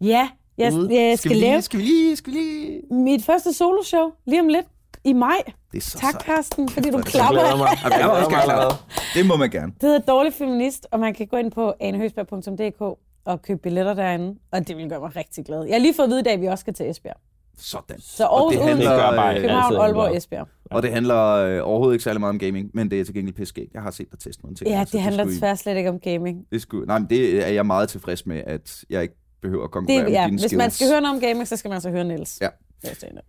[0.00, 0.94] ja jeg, ude.
[1.08, 2.82] jeg skal, vi lige, lave Skal vi lige, skal vi lige...
[2.94, 4.66] mit første soloshow lige om lidt
[5.04, 5.36] i maj.
[5.72, 6.22] Det er så Tak, sejt.
[6.24, 7.40] Carsten, fordi du Jeg klapper.
[7.40, 7.68] glæder mig.
[7.84, 8.74] Jeg er også allerede.
[9.14, 9.72] Det må man gerne.
[9.72, 14.38] Det hedder Dårlig Feminist, og man kan gå ind på anehøsberg.dk og købe billetter derinde,
[14.52, 15.64] og det vil gøre mig rigtig glad.
[15.64, 17.16] Jeg har lige fået at vide i dag, at vi også skal til Esbjerg.
[17.60, 18.00] Sådan.
[18.00, 20.16] Så Aarhus, det Odense, handler, Det gør bare øh, København, en Aalborg.
[20.16, 20.48] Esbjerg.
[20.70, 23.34] Og det handler øh, overhovedet ikke særlig meget om gaming, men det er til gengæld
[23.34, 24.70] pisse Jeg har set dig teste nogle ting.
[24.70, 26.46] Ja, så det handler desværre slet ikke om gaming.
[26.52, 29.70] Det skulle, nej, men det er jeg meget tilfreds med, at jeg ikke behøver at
[29.70, 30.58] konkurrere Det, med ja, dine hvis skills.
[30.58, 32.38] man skal høre noget om gaming, så skal man altså høre Niels.
[32.40, 32.48] Ja.
[32.82, 33.20] Det er.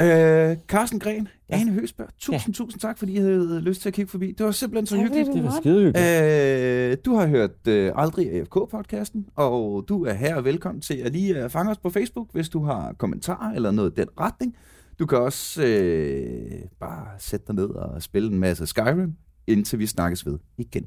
[0.00, 1.60] Øh, Carsten Gren, Ja.
[1.60, 4.32] Ane Høsberg, tusind, tusind tak, fordi I havde lyst til at kigge forbi.
[4.32, 5.34] Det var simpelthen så Tak, hyggeligt.
[5.34, 6.92] Det var skide hyggeligt.
[6.92, 11.12] Øh, du har hørt øh, Aldrig AFK-podcasten, og du er her og velkommen til at
[11.12, 14.56] lige øh, fange os på Facebook, hvis du har kommentarer eller noget i den retning.
[14.98, 19.14] Du kan også øh, bare sætte dig ned og spille en masse Skyrim,
[19.46, 20.86] indtil vi snakkes ved igen.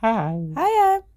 [0.00, 0.32] Hej.
[0.32, 1.07] Hej, hej.